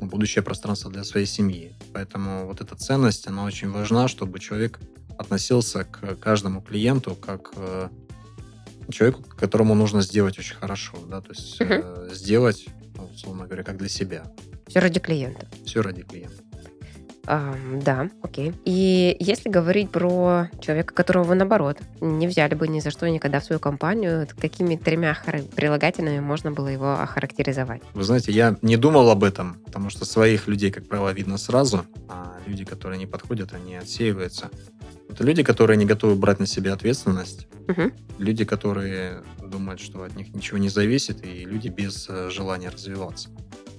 будущее 0.00 0.42
пространство 0.42 0.90
для 0.90 1.04
своей 1.04 1.26
семьи. 1.26 1.72
Поэтому 1.92 2.46
вот 2.46 2.60
эта 2.60 2.76
ценность, 2.76 3.26
она 3.26 3.44
очень 3.44 3.70
важна, 3.70 4.08
чтобы 4.08 4.38
человек 4.38 4.78
относился 5.18 5.84
к 5.84 6.16
каждому 6.16 6.60
клиенту 6.60 7.14
как 7.14 7.52
э, 7.56 7.88
человеку, 8.90 9.22
которому 9.22 9.74
нужно 9.74 10.02
сделать 10.02 10.38
очень 10.38 10.56
хорошо, 10.56 10.98
да, 11.08 11.20
то 11.20 11.32
есть 11.32 11.60
угу. 11.60 12.14
сделать, 12.14 12.66
условно 13.14 13.46
говоря, 13.46 13.64
как 13.64 13.78
для 13.78 13.88
себя. 13.88 14.24
Все 14.68 14.80
ради 14.80 15.00
клиента. 15.00 15.48
Все 15.64 15.80
ради 15.80 16.02
клиента. 16.02 16.45
А, 17.26 17.54
да, 17.82 18.08
окей. 18.22 18.54
И 18.64 19.16
если 19.18 19.48
говорить 19.48 19.90
про 19.90 20.48
человека, 20.60 20.94
которого 20.94 21.24
вы, 21.24 21.34
наоборот, 21.34 21.78
не 22.00 22.26
взяли 22.26 22.54
бы 22.54 22.68
ни 22.68 22.80
за 22.80 22.90
что 22.90 23.08
никогда 23.08 23.40
в 23.40 23.44
свою 23.44 23.58
компанию, 23.58 24.28
какими 24.40 24.76
тремя 24.76 25.16
прилагательными 25.54 26.20
можно 26.20 26.52
было 26.52 26.68
его 26.68 26.92
охарактеризовать? 27.00 27.82
Вы 27.94 28.04
знаете, 28.04 28.32
я 28.32 28.56
не 28.62 28.76
думал 28.76 29.10
об 29.10 29.24
этом, 29.24 29.56
потому 29.64 29.90
что 29.90 30.04
своих 30.04 30.46
людей, 30.46 30.70
как 30.70 30.86
правило, 30.88 31.12
видно 31.12 31.38
сразу, 31.38 31.84
а 32.08 32.36
люди, 32.46 32.64
которые 32.64 32.98
не 32.98 33.06
подходят, 33.06 33.52
они 33.52 33.76
отсеиваются. 33.76 34.50
Это 35.08 35.24
люди, 35.24 35.42
которые 35.42 35.76
не 35.76 35.86
готовы 35.86 36.14
брать 36.16 36.40
на 36.40 36.46
себя 36.46 36.74
ответственность, 36.74 37.48
угу. 37.68 37.92
люди, 38.18 38.44
которые 38.44 39.22
думают, 39.42 39.80
что 39.80 40.02
от 40.02 40.16
них 40.16 40.34
ничего 40.34 40.58
не 40.58 40.68
зависит, 40.68 41.24
и 41.24 41.44
люди 41.44 41.68
без 41.68 42.06
э, 42.08 42.30
желания 42.30 42.68
развиваться. 42.68 43.30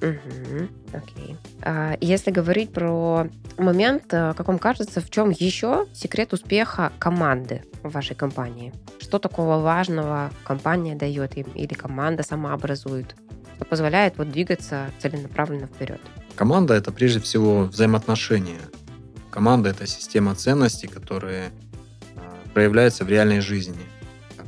Угу, 0.01 0.67
окей. 0.93 1.37
А 1.61 1.97
если 2.01 2.31
говорить 2.31 2.71
про 2.71 3.27
момент, 3.57 4.13
э, 4.13 4.33
как 4.37 4.47
вам 4.47 4.59
кажется, 4.59 5.01
в 5.01 5.09
чем 5.09 5.31
еще 5.31 5.87
секрет 5.93 6.33
успеха 6.33 6.91
команды 6.99 7.63
в 7.83 7.91
вашей 7.91 8.15
компании? 8.15 8.73
Что 8.99 9.19
такого 9.19 9.57
важного 9.57 10.31
компания 10.43 10.95
дает 10.95 11.37
им 11.37 11.47
или 11.55 11.73
команда 11.73 12.23
сама 12.23 12.53
образует, 12.53 13.15
что 13.55 13.65
позволяет 13.65 14.17
вот 14.17 14.31
двигаться 14.31 14.91
целенаправленно 14.99 15.67
вперед? 15.67 15.99
Команда— 16.35 16.73
это 16.75 16.91
прежде 16.91 17.19
всего 17.19 17.63
взаимоотношения 17.63 18.59
команда– 19.37 19.69
это 19.75 19.85
система 19.85 20.33
ценностей, 20.33 20.87
которые 20.87 21.51
проявляются 22.55 23.05
в 23.05 23.07
реальной 23.07 23.39
жизни. 23.39 23.85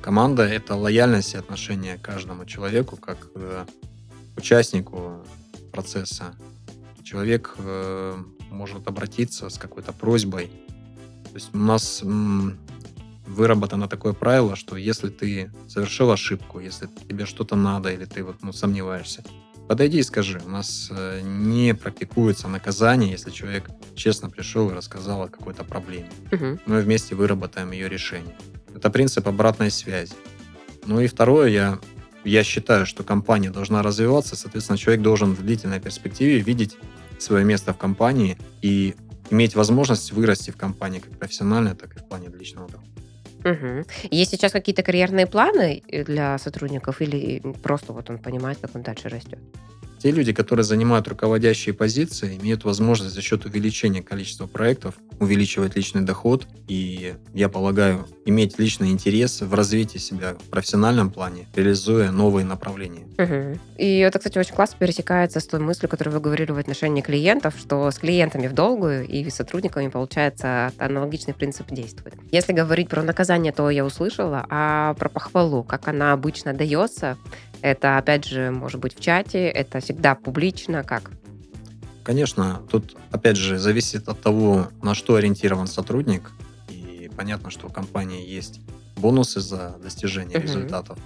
Команда– 0.02 0.42
это 0.58 0.76
лояльность 0.76 1.36
и 1.36 1.38
отношение 1.38 2.00
к 2.00 2.02
каждому 2.02 2.44
человеку, 2.46 2.98
как 2.98 3.32
к 3.32 3.68
участнику 4.36 5.24
процесса. 5.80 6.36
Человек 7.04 7.56
э, 7.58 8.24
может 8.52 8.88
обратиться 8.88 9.50
с 9.50 9.58
какой-то 9.58 9.94
просьбой. 9.94 10.48
То 11.24 11.36
есть 11.36 11.50
у 11.54 11.58
нас 11.58 12.04
выработано 13.26 13.88
такое 13.88 14.14
правило, 14.14 14.56
что 14.56 14.76
если 14.76 15.10
ты 15.10 15.50
совершил 15.68 16.12
ошибку, 16.12 16.60
если 16.60 16.90
тебе 17.08 17.26
что-то 17.26 17.56
надо 17.56 17.94
или 17.94 18.06
ты 18.06 18.24
вот, 18.24 18.36
ну, 18.42 18.52
сомневаешься, 18.52 19.24
подойди 19.70 20.00
и 20.00 20.04
скажи. 20.04 20.42
У 20.46 20.50
нас 20.50 20.90
э, 20.92 21.22
не 21.24 21.74
практикуется 21.74 22.50
наказание, 22.50 23.12
если 23.12 23.32
человек 23.32 23.70
честно 23.96 24.30
пришел 24.30 24.70
и 24.70 24.74
рассказал 24.74 25.22
о 25.24 25.30
какой-то 25.30 25.64
проблеме. 25.64 26.10
Угу. 26.34 26.60
Мы 26.66 26.82
вместе 26.82 27.16
выработаем 27.16 27.72
ее 27.72 27.88
решение. 27.88 28.36
Это 28.76 28.90
принцип 28.90 29.28
обратной 29.28 29.72
связи. 29.72 30.14
Ну 30.86 31.00
и 31.00 31.08
второе, 31.08 31.50
я, 31.50 31.80
я 32.24 32.44
считаю, 32.44 32.86
что 32.86 33.04
компания 33.04 33.50
должна 33.50 33.82
развиваться, 33.82 34.36
соответственно, 34.36 34.78
человек 34.78 35.02
должен 35.02 35.34
в 35.34 35.42
длительной 35.42 35.80
перспективе 35.80 36.40
видеть 36.40 36.78
свое 37.18 37.46
место 37.46 37.74
в 37.74 37.78
компании 37.78 38.38
и 38.62 38.96
иметь 39.30 39.56
возможность 39.56 40.12
вырасти 40.12 40.52
в 40.52 40.58
компании 40.58 41.00
как 41.00 41.18
профессионально, 41.18 41.76
так 41.76 41.96
и 41.96 42.00
в 42.00 42.08
плане 42.08 42.30
личного 42.30 42.70
дохода. 42.70 42.90
Угу. 43.46 43.86
Есть 44.12 44.32
сейчас 44.32 44.52
какие-то 44.52 44.84
карьерные 44.84 45.26
планы 45.26 45.82
э, 45.88 46.04
для 46.04 46.38
сотрудников 46.38 47.02
или 47.02 47.42
просто 47.64 47.94
вот 47.94 48.10
он 48.10 48.18
понимает, 48.18 48.58
как 48.60 48.76
он 48.76 48.82
дальше 48.82 49.08
растет? 49.08 49.40
Те 50.00 50.12
люди, 50.12 50.32
которые 50.32 50.64
занимают 50.64 51.08
руководящие 51.08 51.76
позиции, 51.76 52.38
имеют 52.42 52.64
возможность 52.64 53.14
за 53.14 53.22
счет 53.22 53.46
увеличения 53.46 54.02
количества 54.02 54.48
проектов 54.48 54.96
увеличивать 55.20 55.76
личный 55.76 56.02
доход 56.02 56.48
и, 56.68 57.16
я 57.34 57.50
полагаю, 57.50 58.08
иметь 58.26 58.58
личный 58.58 58.92
интерес 58.92 59.42
в 59.42 59.54
развитии 59.54 59.98
себя 59.98 60.36
в 60.36 60.50
профессиональном 60.50 61.12
плане, 61.12 61.48
реализуя 61.56 62.12
новые 62.12 62.46
направления. 62.46 63.06
Угу. 63.18 63.60
И 63.78 63.98
это, 63.98 64.20
кстати, 64.20 64.38
очень 64.38 64.56
классно 64.56 64.78
пересекается 64.80 65.42
с 65.42 65.46
той 65.48 65.60
мыслью, 65.60 65.90
которую 65.90 66.14
вы 66.14 66.22
говорили 66.22 66.52
в 66.52 66.58
отношении 66.58 67.02
клиентов, 67.02 67.56
что 67.60 67.92
с 67.92 67.98
клиентами 67.98 68.48
в 68.48 68.54
долгую 68.54 69.06
и 69.06 69.30
с 69.30 69.36
сотрудниками, 69.36 69.90
получается, 69.90 70.72
аналогичный 70.78 71.34
принцип 71.34 71.70
действует. 71.72 72.14
Если 72.32 72.54
говорить 72.54 72.88
про 72.88 73.04
наказание, 73.04 73.52
то 73.52 73.70
я 73.70 73.86
услышала, 73.86 74.46
а 74.50 74.94
про 74.94 75.10
похвалу, 75.10 75.64
как 75.64 75.88
она 75.90 76.14
обычно 76.14 76.54
дается, 76.54 77.18
это, 77.62 77.98
опять 77.98 78.26
же, 78.26 78.52
может 78.52 78.80
быть 78.80 78.96
в 78.96 79.02
чате, 79.02 79.48
это 79.48 79.80
всегда 79.80 80.16
публично, 80.16 80.84
как? 80.84 81.12
Конечно, 82.04 82.62
тут, 82.70 82.98
опять 83.12 83.38
же, 83.38 83.58
зависит 83.60 84.08
от 84.10 84.22
того, 84.22 84.70
на 84.82 84.96
что 84.96 85.16
ориентирован 85.16 85.68
сотрудник. 85.68 86.32
И 86.70 87.10
понятно, 87.16 87.50
что 87.50 87.68
у 87.68 87.70
компании 87.70 88.28
есть 88.28 88.62
бонусы 88.96 89.42
за 89.42 89.78
достижение 89.82 90.38
uh-huh. 90.40 90.44
результатов. 90.44 90.98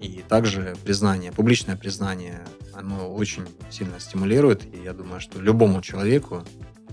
И 0.00 0.22
также 0.28 0.76
признание, 0.84 1.32
публичное 1.32 1.76
признание, 1.76 2.42
оно 2.74 3.10
очень 3.14 3.46
сильно 3.70 3.98
стимулирует. 4.00 4.64
И 4.74 4.82
я 4.82 4.92
думаю, 4.92 5.20
что 5.20 5.40
любому 5.40 5.80
человеку, 5.80 6.44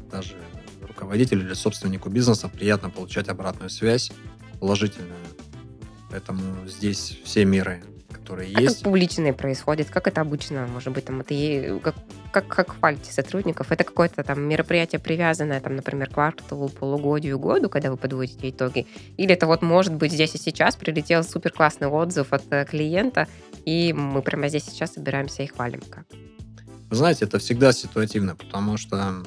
даже 0.09 0.37
руководителю 0.81 1.45
или 1.45 1.53
собственнику 1.53 2.09
бизнеса, 2.09 2.47
приятно 2.47 2.89
получать 2.89 3.27
обратную 3.27 3.69
связь, 3.69 4.11
положительную. 4.59 5.19
Поэтому 6.09 6.67
здесь 6.67 7.19
все 7.25 7.43
меры 7.43 7.83
которые 8.31 8.55
а 8.55 8.61
есть. 8.61 8.75
как 8.75 8.83
публичные 8.83 9.33
происходит? 9.33 9.89
Как 9.89 10.07
это 10.07 10.21
обычно? 10.21 10.67
Может 10.67 10.93
быть, 10.93 11.05
там 11.05 11.21
это 11.21 11.79
как, 11.83 11.95
как, 12.31 12.47
как 12.47 12.75
хвалите 12.79 13.11
сотрудников? 13.11 13.71
Это 13.71 13.83
какое-то 13.83 14.23
там 14.23 14.41
мероприятие, 14.41 14.99
привязанное, 14.99 15.59
там, 15.59 15.75
например, 15.75 16.09
к 16.09 16.13
кварталу, 16.13 16.69
полугодию, 16.69 17.37
году, 17.37 17.69
когда 17.69 17.91
вы 17.91 17.97
подводите 17.97 18.49
итоги? 18.49 18.87
Или 19.17 19.33
это 19.33 19.47
вот 19.47 19.61
может 19.61 19.93
быть 19.93 20.11
здесь 20.11 20.35
и 20.35 20.37
сейчас 20.37 20.75
прилетел 20.75 21.23
супер 21.23 21.51
классный 21.51 21.87
отзыв 21.87 22.31
от 22.31 22.43
э, 22.51 22.65
клиента, 22.65 23.27
и 23.65 23.93
мы 23.93 24.21
прямо 24.21 24.47
здесь 24.47 24.63
сейчас 24.63 24.93
собираемся 24.93 25.43
и 25.43 25.47
хвалим? 25.47 25.81
Как? 25.89 26.05
Вы 26.89 26.95
знаете, 26.95 27.25
это 27.25 27.39
всегда 27.39 27.73
ситуативно, 27.73 28.35
потому 28.35 28.77
что 28.77 29.23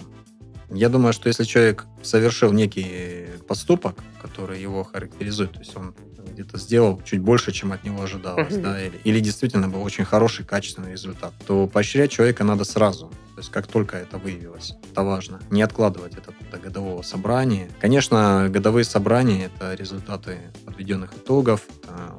я 0.71 0.89
думаю, 0.89 1.13
что 1.13 1.29
если 1.29 1.45
человек 1.45 1.87
совершил 2.03 2.53
некий 2.53 3.27
поступок, 3.47 3.97
который 4.21 4.61
его 4.61 4.83
характеризует, 4.83 5.53
то 5.53 5.59
есть 5.61 5.77
он 5.77 5.95
где-то 6.35 6.59
сделал 6.59 7.01
чуть 7.05 7.21
больше, 7.21 7.53
чем 7.53 7.73
от 7.73 7.85
него 7.85 8.03
ожидалось, 8.03 8.57
да, 8.57 8.85
или, 8.85 9.01
или 9.05 9.21
действительно 9.21 9.69
был 9.69 9.83
очень 9.83 10.05
хороший, 10.05 10.45
качественный 10.45 10.93
результат, 10.93 11.33
то 11.47 11.67
поощрять 11.67 12.11
человека 12.11 12.45
надо 12.45 12.65
сразу. 12.65 13.11
То 13.35 13.41
есть 13.41 13.51
как 13.51 13.67
только 13.67 13.97
это 13.97 14.19
выявилось. 14.19 14.75
Это 14.93 15.03
важно. 15.03 15.41
Не 15.51 15.63
откладывать 15.63 16.15
это 16.17 16.33
до 16.51 16.59
годового 16.59 17.03
собрания. 17.03 17.69
Конечно, 17.81 18.49
годовые 18.49 18.85
собрания— 18.85 19.51
это 19.55 19.75
результаты 19.75 20.39
подведенных 20.65 21.15
итогов, 21.17 21.63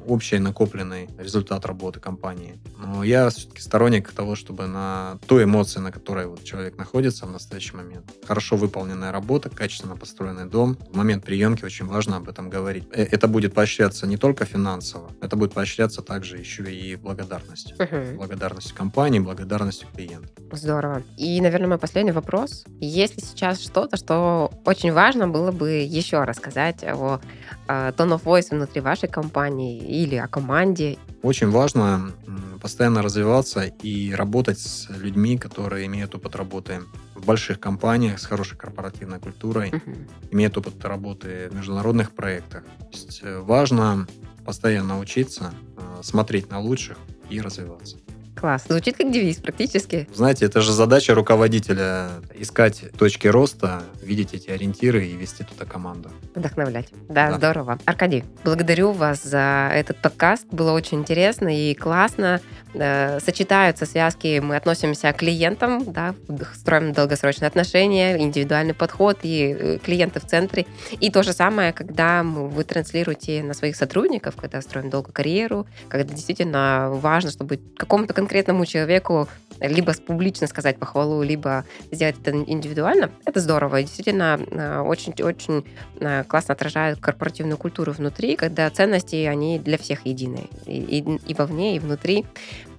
общий 0.06 0.38
накопленный 0.38 1.08
результат 1.18 1.64
работы 1.66 2.00
компании. 2.00 2.58
Но 2.78 3.02
я 3.04 3.30
все-таки 3.30 3.60
сторонник 3.60 4.12
того, 4.12 4.36
чтобы 4.36 4.66
на 4.66 5.18
той 5.26 5.44
эмоции, 5.44 5.80
на 5.80 5.90
которой 5.90 6.26
вот 6.26 6.44
человек 6.44 6.76
находится 6.76 7.26
в 7.26 7.30
настоящий 7.30 7.76
момент, 7.76 8.04
хорошо 8.24 8.56
выполненная 8.56 9.12
работа, 9.12 9.50
качественно 9.50 9.96
построенный 9.96 10.46
дом, 10.46 10.76
в 10.90 10.96
момент 10.96 11.24
приемки 11.24 11.64
очень 11.64 11.86
важно 11.86 12.16
об 12.16 12.28
этом 12.28 12.50
говорить. 12.50 12.84
Э, 12.92 13.04
это 13.04 13.28
будет 13.28 13.54
поощряться 13.54 14.06
не 14.06 14.16
только 14.16 14.44
финансово, 14.44 15.10
это 15.20 15.36
будет 15.36 15.54
поощряться 15.54 16.02
также 16.02 16.38
еще 16.38 16.72
и 16.72 16.96
благодарностью. 16.96 17.76
Угу. 17.78 18.16
Благодарностью 18.16 18.76
компании, 18.76 19.18
благодарностью 19.18 19.88
клиента. 19.94 20.28
Здорово. 20.52 21.02
И, 21.16 21.40
наверное, 21.40 21.68
мой 21.68 21.78
последний 21.78 22.12
вопрос. 22.12 22.64
Есть 22.80 23.16
ли 23.16 23.22
сейчас 23.22 23.60
что-то, 23.60 23.96
что 23.96 24.50
очень 24.64 24.92
важно 24.92 25.28
было 25.28 25.50
бы 25.50 25.70
еще 25.70 26.24
рассказать 26.24 26.84
о 26.84 27.20
э, 27.68 27.92
tone 27.96 28.18
of 28.18 28.24
voice 28.24 28.48
внутри 28.50 28.80
вашей 28.80 29.08
компании 29.08 29.78
или 29.78 30.16
о 30.16 30.28
команде? 30.28 30.98
Очень 31.22 31.50
важно 31.50 32.12
постоянно 32.60 33.02
развиваться 33.02 33.62
и 33.62 34.12
работать 34.12 34.58
с 34.58 34.88
людьми, 34.90 35.38
которые 35.38 35.86
имеют 35.86 36.14
опыт 36.14 36.34
работы 36.34 36.80
в 37.14 37.24
больших 37.24 37.60
компаниях 37.60 38.18
с 38.18 38.26
хорошей 38.26 38.58
корпоративной 38.58 39.20
культурой, 39.20 39.70
uh-huh. 39.70 40.08
имеют 40.32 40.58
опыт 40.58 40.84
работы 40.84 41.48
в 41.50 41.54
международных 41.54 42.10
проектах. 42.10 42.64
То 42.80 42.88
есть 42.92 43.20
э, 43.22 43.38
важно 43.38 44.06
постоянно 44.44 44.98
учиться, 44.98 45.54
э, 45.76 46.02
смотреть 46.02 46.50
на 46.50 46.60
лучших 46.60 46.98
и 47.30 47.40
развиваться. 47.40 47.98
Класс. 48.36 48.64
Звучит 48.68 48.96
как 48.96 49.10
девиз 49.10 49.38
практически. 49.38 50.06
Знаете, 50.14 50.44
это 50.44 50.60
же 50.60 50.72
задача 50.72 51.14
руководителя 51.14 52.10
искать 52.34 52.84
точки 52.98 53.26
роста, 53.28 53.82
видеть 54.02 54.34
эти 54.34 54.50
ориентиры 54.50 55.06
и 55.06 55.16
вести 55.16 55.42
туда 55.42 55.64
команду. 55.64 56.10
Вдохновлять. 56.34 56.88
Да, 57.08 57.30
да, 57.30 57.36
здорово. 57.38 57.78
Аркадий, 57.86 58.24
благодарю 58.44 58.92
вас 58.92 59.22
за 59.22 59.70
этот 59.72 59.96
подкаст. 60.02 60.46
Было 60.50 60.72
очень 60.72 60.98
интересно 60.98 61.48
и 61.48 61.74
классно. 61.74 62.40
Э, 62.74 63.20
сочетаются 63.20 63.86
связки, 63.86 64.38
мы 64.40 64.56
относимся 64.56 65.10
к 65.12 65.16
клиентам, 65.16 65.90
да, 65.90 66.14
строим 66.54 66.92
долгосрочные 66.92 67.48
отношения, 67.48 68.18
индивидуальный 68.18 68.74
подход 68.74 69.20
и 69.22 69.56
э, 69.58 69.78
клиенты 69.78 70.20
в 70.20 70.26
центре. 70.26 70.66
И 71.00 71.10
то 71.10 71.22
же 71.22 71.32
самое, 71.32 71.72
когда 71.72 72.22
вы 72.22 72.64
транслируете 72.64 73.42
на 73.42 73.54
своих 73.54 73.76
сотрудников, 73.76 74.36
когда 74.36 74.60
строим 74.60 74.90
долгую 74.90 75.14
карьеру, 75.14 75.66
когда 75.88 76.12
действительно 76.12 76.90
важно, 76.92 77.30
чтобы 77.30 77.58
какому-то 77.78 78.12
конкретному 78.12 78.25
человеку 78.66 79.28
либо 79.60 79.92
публично 79.94 80.46
сказать 80.46 80.78
похвалу, 80.78 81.22
либо 81.22 81.64
сделать 81.90 82.16
это 82.20 82.30
индивидуально, 82.30 83.10
это 83.24 83.40
здорово. 83.40 83.80
Действительно, 83.80 84.82
очень-очень 84.84 85.64
э, 86.00 86.24
классно 86.24 86.52
отражает 86.52 86.98
корпоративную 87.00 87.56
культуру 87.56 87.92
внутри, 87.92 88.36
когда 88.36 88.68
ценности, 88.70 89.16
они 89.16 89.58
для 89.58 89.78
всех 89.78 90.06
едины. 90.06 90.48
И, 90.66 90.78
и, 90.78 91.20
и 91.26 91.34
вовне, 91.34 91.76
и 91.76 91.78
внутри. 91.78 92.26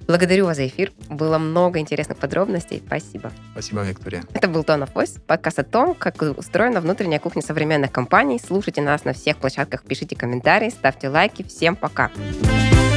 Благодарю 0.07 0.45
вас 0.45 0.55
за 0.55 0.67
эфир. 0.67 0.93
Было 1.09 1.37
много 1.37 1.79
интересных 1.79 2.17
подробностей. 2.17 2.81
Спасибо. 2.85 3.31
Спасибо, 3.51 3.81
Виктория. 3.81 4.23
Это 4.33 4.47
был 4.47 4.61
of 4.61 4.93
Voice, 4.93 5.19
подкаст 5.19 5.59
о 5.59 5.63
том, 5.63 5.95
как 5.95 6.21
устроена 6.21 6.79
внутренняя 6.79 7.19
кухня 7.19 7.41
современных 7.41 7.91
компаний. 7.91 8.39
Слушайте 8.45 8.81
нас 8.81 9.03
на 9.03 9.11
всех 9.13 9.37
площадках, 9.37 9.83
пишите 9.83 10.15
комментарии, 10.15 10.69
ставьте 10.69 11.09
лайки. 11.09 11.43
Всем 11.43 11.75
пока. 11.75 12.09
Пока. 12.09 12.96